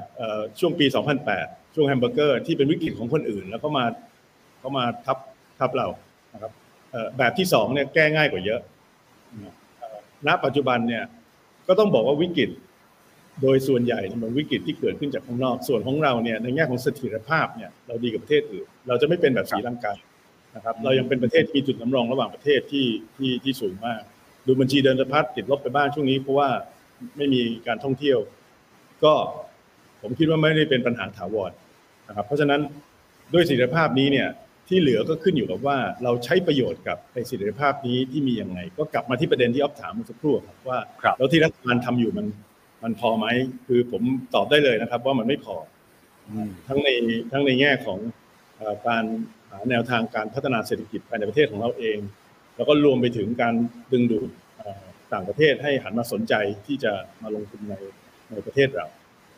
[0.60, 0.86] ช่วงปี
[1.32, 3.86] 2008 ช่วงแฮมเบอร์เกอร์ที่เป็นวิกฤตของคนอื่น แล้วก็มา
[4.60, 5.18] เขามาทับ
[5.60, 5.88] ทับเรา
[6.34, 6.52] นะครับ
[7.18, 8.62] แบบที่สองเนี่ยแก้ง่ายกว่าเยอะ
[10.28, 11.04] ณปัจจุบันเนี่ย
[11.68, 12.50] ก็ต้องบอกว่าวิกฤต
[13.42, 19.94] โดยส่วนใหญ่เนี่ยมันวิกฤตที่เกิดขึ้นจากข้างนอกส่วนของเราเนี่ยในแง่ของเสถียรภาพเนี่ยเราดีกับประเทศอื่นเราจะไม่เป็นแบบสีลังกา
[20.56, 22.88] นะครับเรายังเป็นประเทศที่มีจุดน้ำรองระหว่างประเทศที่
[23.18, 24.02] ที่ที่สูงมาก
[24.46, 26.50] ดูบัญชีเดินสะพัดติดลบไปบ้างช่วงนี้เพราะว่า
[27.18, 28.20] ไม่มีการท่องเที่ยว
[29.04, 29.14] ก็
[30.02, 31.52] ผมคิดว่าไม่ได้เป็นปัญหาถาวร
[32.08, 32.62] นะครับเพราะฉะนั้น
[33.34, 34.28] ด้วยเสถียรภาพนี้เนี่ย
[34.68, 42.28] ที่เหลือก็ขึ้นอยู่กับว่าเราใช้ประโยชน์กับในเสถียรภาพนี้ที่มีอย่างไงก็กลับมาที่ประเด็นที่ออฟถามเมื่อสักครู่ครับว่าครับแล้วที่รัฐบาลทำอยู่มัน
[42.84, 43.26] มันพอไหม
[43.68, 44.02] คือผม
[44.36, 45.56] ตอบได้เลยนะครับ ว่ามันไม่พอ
[46.68, 46.90] ทั้งใน
[47.32, 48.00] ทั้งในแง่ของ
[48.58, 49.04] เอ่อการ
[49.50, 51.98] หาแนวทางการพัฒนาเศรษฐกิจภายในประเทศของเราเอง
[52.56, 53.54] แล้วก็รวมไปถึงการ
[53.92, 54.84] ดึงดูดเอ่อ
[55.14, 56.34] ต่างประเทศให้หันมาสนใจ
[56.66, 56.92] ที่จะ
[57.22, 57.76] มาลงทุนใน
[58.32, 58.86] ในประเทศเรา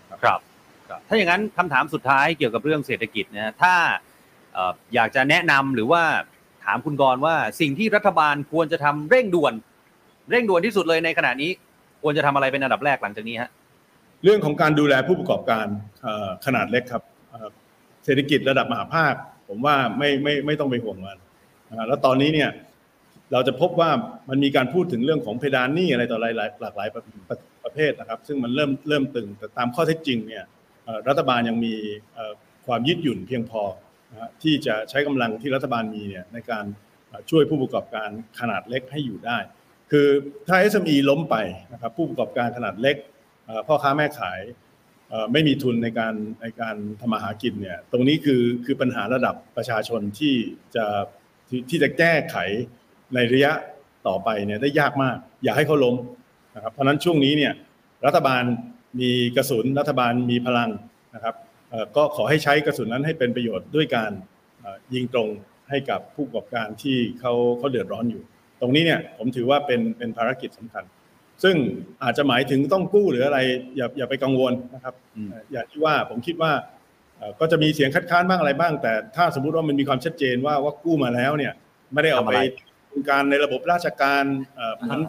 [0.09, 0.39] ครับ
[0.89, 6.03] ครับ ถ้าอย่างนั้นคำถามสุดท้ายเกี่ยวกับเรื่องเศรษฐกิจนะฮะถ้าเอยากจะแนะนำหรือว่า
[6.65, 9.53] ถามคุณกรณ์ว่าสิ่งที่รัฐบาลควรจะทำเร่งด่วน
[10.31, 11.51] เร่งด่วนที่สุดเลยในขณะนี้
[12.01, 13.49] ควรจะทำอะไรเป็นอันดับแรกหลังจากนี้ฮะ
[14.23, 15.65] เรื่องของการดูแลผู้ประกอบการ
[16.45, 17.03] ขนาดเล็กครับ
[18.05, 19.13] เศรษฐกิจระดับมหาภาค
[19.49, 21.17] ผมว่าไม่ไม่ไม่ต้องไปห่วงมัน
[21.87, 22.49] แล้วตอนนี้เนี่ย
[23.33, 23.89] เราจะพบว่า
[24.29, 30.43] มันมีการพูดถึงเรื่องของเพดานหนี้อะไรต่ออะไรหลายหลากหลายประประประเภทนะครับ ซึ่งมันเริ่มเริ่มตึงแต่ตามข้อเท็จจริงเนี่ย
[31.07, 31.73] รัฐบาลยังมี
[32.65, 33.61] ความยืดหยุ่นเพียงพอ
[34.43, 36.65] ที่จะใช้กำลังที่รัฐบาลมีเนี่ยในการ
[37.29, 38.09] ช่วยผู้ประกอบการ
[38.39, 39.37] ขนาดเล็กให้อยู่ได้
[39.91, 40.07] คือ
[40.47, 41.35] ถ้า SME ล้มไป
[41.73, 42.95] นะครับผู้ประกอบการขนาดเล็ก
[43.67, 44.39] พ่อค้าแม่ขาย
[45.31, 50.33] ไม่มีทุนในการในการทำมาหากินเนี่ยตรงนี้คือคือปัญหาระดับประชาชนที่
[50.75, 50.85] จะ
[51.49, 52.37] ที่ที่จะแก้ไข
[53.13, 53.51] ในระยะ
[54.07, 55.95] ต่อไปเนี่ยได้ยากมาก อย่าให้เขาล้ม
[56.55, 57.53] นะครับเพราะนั้นช่วงนี้เนี่ย
[58.05, 58.43] รัฐบาล
[58.99, 60.69] มีกระสุนรัฐบาลมีพลัง
[61.15, 61.35] นะครับ
[61.95, 64.11] ก็ขอให้ใช้กระสุนนั้นให้เป็นประโยชน์ด้วยการ
[64.59, 65.29] เอ่อยิงตรง
[65.69, 68.23] ให้กับผู้ประกอบการที่เขาเขาเดือดร้อนอยู่
[68.61, 70.83] ตรงนี้เนี่ยผมถือว่าเป็นเป็นภารกิจสำคัญ
[71.43, 71.55] ซึ่ง
[72.03, 73.39] อาจจะหมายถึงต้องกู้หรืออะไร
[73.77, 76.51] อย่าอย่าไปกังวลนะครับอืมเอ่ออย่างที่ว่าผมคิดว่า
[77.17, 81.53] เอ่อก็จะมีเสียงคัดค้านบ้างอะไรบ้าง แต่ถ้าสมมุติว่ามันมีความชัดเจนว่าว่ากู้มาแล้วเนี่ย
[81.93, 82.39] ไม่ได้เอาไปทำอะไร
[82.87, 84.23] โครงการในระบบราชการ
[84.55, 85.01] เอ่อเหมือน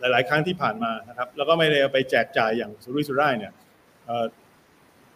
[0.00, 3.52] หลาย ๆ ครั้งที่ผ่านมานะครับ แล้วก็ไม่ได้เอาไปแจกจ่ายอย่างสุรุ่ยสุร่ายเนี่ย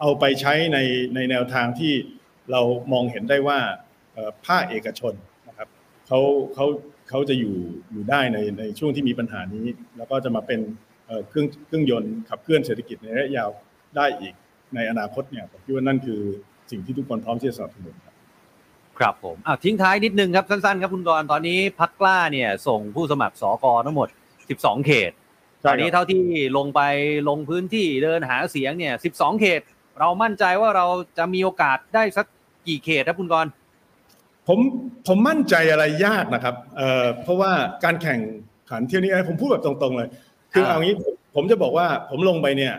[0.02, 0.78] เอ่อเอาไปใช้ใน
[1.14, 1.92] ในแนวทางที่
[2.52, 2.60] เรา
[2.92, 3.58] มองเห็นได้ว่า
[4.14, 5.14] เอ่อภาคเอกชน
[5.48, 5.68] นะครับ
[6.06, 6.20] เขา
[6.54, 6.66] เขา
[7.08, 7.56] เขาจะอยู่
[7.92, 10.60] อยู่ได้ในในช่วงที่มีปัญหานี้ แล้วก็จะมาเป็น
[11.06, 13.50] เอ่อเครื่องเครื่องยนต์ขับเคลื่อนเศรษฐกิจในระยะยาว
[13.96, 14.34] ได้อีก
[14.74, 16.20] ในอนาคตเนี่ยผมคิดว่านั่นคือ
[16.70, 18.14] สิ่งที่ทุกคนพร้อมที่จะสนับสนุนครับ
[18.98, 24.08] ครับผมอะทิ้งท้ายนิดนึงครับสั้นๆครับคุณกรณ์ตอนนี้พักกล้าเนี่ยส่งผู้สมัครสอกอทั้งหมด
[24.48, 25.12] 12 เขต
[25.62, 26.22] ใช่ตครับอนนี้เท่าที่
[26.56, 26.80] ลงไป
[27.28, 29.62] ลงพื้นที่เดินหาเสียงเนี่ย 12 เขต
[30.00, 30.86] เรามั่นใจว่าเรา
[31.18, 32.26] จะมีโอกาสได้สัก
[32.66, 33.50] กี่เขตครับคุณกรณ์
[34.48, 34.58] ผม
[35.06, 37.52] ผมมั่นใจอะไรยากนะครับเอ่อเพราะว่า
[37.84, 38.20] การแข่ง
[38.70, 40.08] ขันเที่ยวนี้ผมพูดแบบตรงๆเลย
[40.52, 42.74] คืออ่าเอางี้ผมผมจะบอกว่าผมลงไปเนี่ย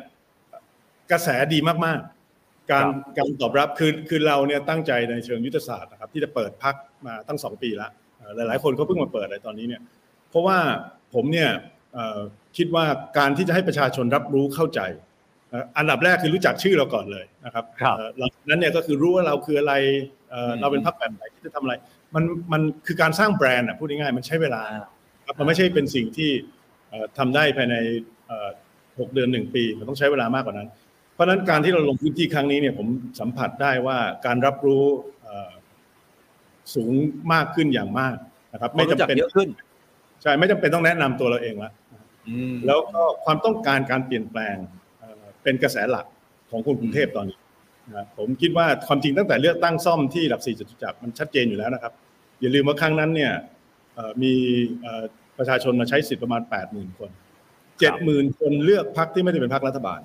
[1.12, 9.82] กระแสดีมากๆ การครับการตอบรับคือคือเราเนี่ยตั้งใจในเชิงยุทธศาสตร์นะครับ ที่จะเปิดพักมาตั้งสองปีละเอ่อหลายๆ คนเขาเพิ่งมาเปิดอะไรตอนนี้เนี่ย
[10.30, 10.58] เพราะว่า
[11.14, 11.50] ผมเนี่ย
[11.94, 12.20] เอ่อ
[12.58, 12.86] คิดว่า
[13.18, 19.74] การที่จะให้ประชาชนรับรู้เข้าใจเอ่ออันดับแรกคือรู้จักชื่อเราก่อนเลยนะครับครับเอ่อหลังจากนั้นเนี่ยก็คือรู้ว่าเราคืออะไร
[20.30, 21.74] เอ่ออืมเราเป็นพรรคแบบไหนที่จะทำอะไร
[22.16, 24.62] มันมันคือการสร้างแบรนด์อะพูดง่ายๆมันใช้เวลา
[25.26, 26.32] ครับมันไม่ใช่เป็นสิ่งที่
[26.90, 27.76] เอ่อทำได้ภายใน
[28.28, 28.50] เอ่อ
[29.00, 30.70] หกเดือนหนึ่งปีมันต้องใช้เวลามากกว่านั้น
[31.14, 32.88] เพราะฉะนั้นการที่เราลงพื้นที่ครั้งนี้เนี่ยผม
[33.20, 34.84] สัมผัสได้ว่าการรับรู้
[35.24, 35.52] เอ่อ
[36.76, 36.92] สูง
[37.34, 38.16] มากขึ้นอย่างมาก
[38.54, 39.50] นะครับ ไม่ไม่รู้จำจักเป็นเยอะขึ้น
[40.22, 41.72] ใช่ไม่จำเป็นต้องแนะนำตัวเราเองละ
[42.28, 44.56] อืมแล้วก็ความต้องการการเปลี่ยนแปลง
[45.44, 46.06] เอ่อเป็นกระแสหลัก
[46.52, 47.38] ของคนกรุงเทพตอนนี้
[47.90, 51.94] นะครับผมคิดว่าความจริงตั้งแต่เลือกตั้งซ่อมที่หลักสี่จตุจักรมันชัดเจนอยู่แล้วนะครับ
[52.42, 53.32] อย่าลืมว่าครั้งนั้นเนี่ย
[53.96, 54.34] เอ่อมี
[54.82, 55.04] เอ่อ
[55.38, 57.10] ประชาชนมาใช้สิทธิ์ประมาณ8 0,000คน
[57.80, 60.02] เจ็ดหมื่นคนเลือกพรรคที่ไม่ได้เป็นพรรครัฐบาล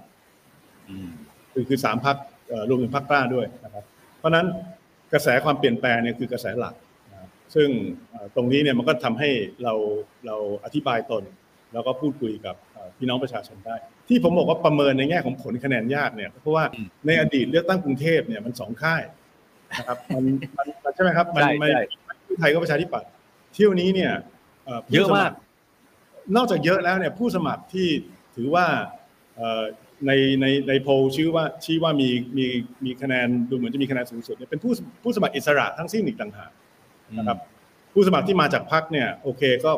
[0.89, 1.11] อืม
[1.53, 2.17] คือคือสามพรรค
[2.49, 3.85] เอ่อรวมถึงพรรคกล้าด้วยนะครับ
[4.19, 4.47] เพราะฉะนั้น
[5.13, 6.75] กระแสความเปลี่ยนแปลงเนี่ยคือกระแสหลัก
[7.11, 7.69] นะครับซึ่ง
[8.11, 9.31] เอ่อตรงนี้เนี่ยมันก็ทำให้
[9.63, 9.75] เรา
[10.27, 11.23] เราอธิบายตน
[11.73, 12.68] แล้วก็พูดคุยกับเอ่อ
[12.99, 13.77] พี่น้องประชาชนได้
[14.09, 19.03] ที่ผมบอกว่าประเมินในแง่ของผลคะแนนยากเนี่ยเพราะว่าอืมในอดีตเลือกตั้งกรุงเทพเนี่ยมันสองค่าย
[19.79, 20.25] นะครับมัน
[20.59, 21.83] มันมันใช่ไหมครับมันใช่มันใช่
[22.25, 23.09] เพื่อไทยก็ประชาธิปัตย์
[23.55, 24.13] เที่ยวนี้เนี่ย
[24.87, 25.37] ผู้เยอะมากสร
[26.37, 27.89] นอกจากเยอะแล้วเนี่ยผู้สมัครที่
[28.37, 28.67] ถือว่า
[29.37, 29.63] เอ่อ
[30.07, 32.09] ในในในโพลชื่อว่าชี้ว่ามี
[32.39, 32.47] มี
[32.85, 34.73] มีคะแนนดูเหมือนจะมีคะแนนสูงสุดเนี่ยเป็นผู้
[35.03, 36.51] ผู้สมัครอิสระทั้งสิ้นอีกต่างหาก
[37.19, 37.39] นะครับ
[37.93, 39.73] ผู้สมัครที่มาจากพรรคเนี่ยโอเคก็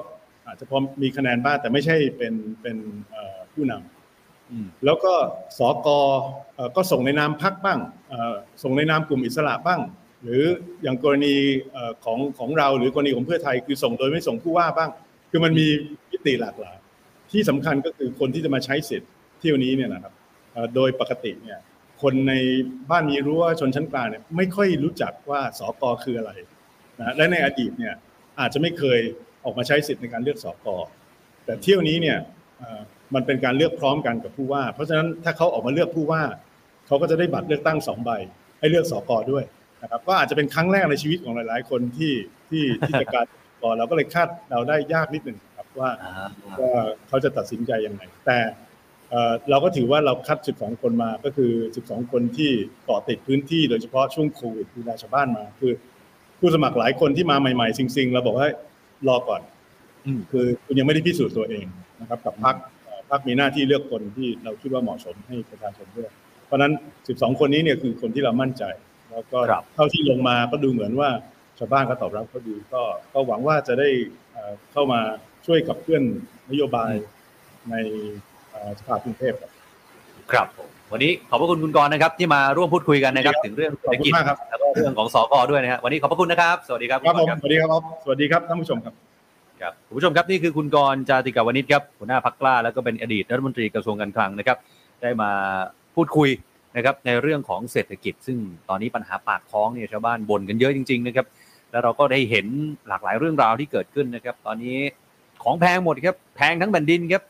[0.47, 2.77] อาจจะพอมีคะแนนบ้างแต่ไม่ใช่เป็นเป็น
[3.11, 5.13] เอ่อผู้นำอืมแล้วก็
[5.59, 5.89] สก
[6.55, 7.79] เอ่อก็ส่งในนามพรรคบ้าง
[8.09, 9.81] เอ่อส่งในนามกลุ่มอิสระบ้าง
[10.23, 10.43] หรือ
[10.83, 11.35] อย่างกรณี
[11.73, 14.91] เอ่อของของเราหรือกรณีของเพื่อไทยคือส่งโดยไม่ส่งผู้ว่าบ้าง
[15.31, 15.67] คือมันมี
[16.11, 16.77] มิติหลากหลาย
[17.31, 19.11] ที่สำคัญก็คือคนที่จะมาใช้สิทธิ์
[19.41, 20.13] เที่ยวนี้เนี่ยนะครับ
[20.53, 21.61] เอ่อโดยปกติเนี่ย
[22.03, 22.35] คนใน
[22.91, 26.33] บ้านมีรั้วชนชั้นกลางเนี่ยไม่ค่อยรู้จักว่าสกคืออะไร
[27.01, 27.95] นะและในอดีตเนี่ย
[28.41, 29.01] อาจจะไม่เคย
[29.45, 30.67] ออกมาใช้สิทธิ์ในการเลือกสก
[31.45, 32.19] แต่เที่ยวนี้เนี่ย
[32.59, 32.81] เอ่อ
[33.15, 36.23] มันเป็นการเลือกพร้อมกันกับผู้ว่า เพราะฉะนั้นถ้าเขาออกมาเลือกผู้ว่า
[36.87, 38.11] เขาก็จะได้บัตรเลือกตั้งสองใบ
[38.59, 39.45] ให้เลือกสกด้วย
[39.83, 42.13] นะครับก็อาจจะเป็นครั้งแรกในชีวิตของหลาย ๆ คนที่
[42.51, 46.13] ที่ที่จะการสกเราก็เลยคาดเราได้ยากนิดหนึ่งครับว่าอ่า
[46.75, 48.39] ว่าเขาจะตัดสินใจยังไงแต่
[49.11, 51.53] เอ่อเราก็ถือว่าเราคัด 12 คนมาก็คือ
[51.87, 52.51] 12 คนที่
[52.85, 55.73] เกาะติดพื้นที่โดยเฉพาะช่วงโควิดดูแลชาวบ้านมา คือ
[56.41, 58.49] ผู้สมัครหลายคนที่มาใหม่ ๆ ซิงๆเราบอกว่า
[59.09, 59.41] รอก่อน
[60.07, 61.67] อืมคือคุณยังไม่ได้พิสูจน์ตัวเอง
[62.01, 66.13] นะครับ กับพรรคเอ่อพรรคมีหน้าที่เลือกคนที่เราคิดว่าเหมาะสมให้ประชาชนเลือก
[66.47, 66.73] เพราะฉะนั้น
[67.07, 68.65] 12 คนนี้เนี่ยคือคนที่เรามั่นใจ
[69.11, 71.11] แล้วก็ครับเท่าที่ลงมาก็ดูเหมือนว่า
[71.59, 72.83] ชาวบ้านก็ตอบรับเขาดีก็
[73.13, 73.89] ก็หวังว่าจะได้
[74.33, 75.01] เอ่อเข้ามา
[75.47, 76.03] ช่วยกับเคลื่อน
[76.51, 76.93] นโยบาย
[77.71, 77.75] ใน
[78.51, 79.53] เอ่อสภากรุงเทพครับ
[80.33, 88.95] ครับผม วันนี้ขอบพระคุณคุณกรณ์นะครับที่มาร่วมพูดคุยกันนะครับครับถึงเรื่องเศรขอษบฐคุกิจณมากครับแล้วก็เรื่องของสกด้วยนะฮะวันนี้ขอบพระคุณนะครับ สวัสดีครับครับผมณกสวัสดีครับอ๊อฟสวัสดีครับท่านผู้ชมครับ
[89.61, 94.57] ครับคุณผู้ชมครับนี่คือคุณกรณ์จาติกาวนิชครับหัวหน้าพักกล้าแล้วก็เป็นอดีตรัฐมนตรีกระทรวงการคลังนะครับ
[95.03, 95.31] ได้มา
[95.95, 96.29] พูดคุย
[96.77, 98.39] นะครับในเรื่องของเศรษฐกิจ ซึ่ง
[98.69, 101.27] ตอนนี้ปัญหาปากท้องเนี่ยชาวบ้านบ่นกันเยอะจริงๆนะครับ
[101.71, 102.47] แล้วเราก็ได้เห็น
[102.89, 104.79] หลากหลายเรื่องราวที่เกิดขึ้นนะครับ ตอนนี้
[105.45, 107.23] ของแพงหมดครับแพงทั้งแผ่นดินครับ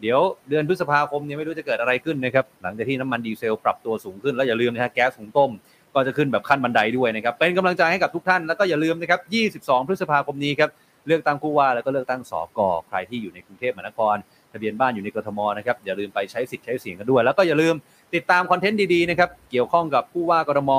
[0.00, 5.50] เดี๋ยวเดือนพฤษภาคมเนี่ยไม่รู้จะเกิดอะไรขึ้นนะครับหลังจากที่น้ำมันดีเซลปรับตัวสูงขึ้นแล้วอย่าลืมนะฮะแก๊สหุงต้ม
[5.94, 9.20] ก็จะขึ้นแบบขั้นบันไดด้วยนะครับเป็นกำลังใจให้กับทุกท่านแล้วก็อย่าลืมนะครับ
[9.66, 10.70] 22 พฤษภาคมนี้ครับ
[11.06, 14.16] เลือกตั้งผู้ว่าแล้วก็เลือกตั้งสกใครที่อยู่ในกรุงเทพมหานคร
[14.52, 17.74] ทะเบียนบ้านอยู่ในกรทมนะครับอย่าลืมไปใช้สิทธิ์ใช้เสียงกันด้วย แล้วก็อย่าลืม
[18.14, 20.72] ติดตามคอนเทนต์ดีๆนะครับเกี่ยวข้องกับผู้ว่ากรทม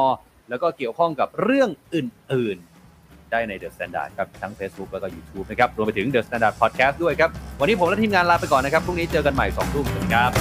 [0.49, 2.74] แล้วก็เกี่ยวข้องกับเรื่องอื่น ๆ
[3.35, 7.29] ได้ใน The Standard ครับทั้ง Facebook แล้วก็ YouTube นะครับรวมไปถึง The Standard Podcast ด้วยครับ
[7.59, 10.31] วันนี้ผมและทีมงานลาไปก่อนนะครับพรุ่งนี้เจอกันใหม่2ทุ่มสวัสดีครับ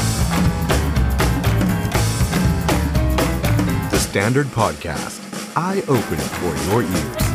[3.93, 5.19] The Standard Podcast,
[5.69, 7.34] eye Open for your ears.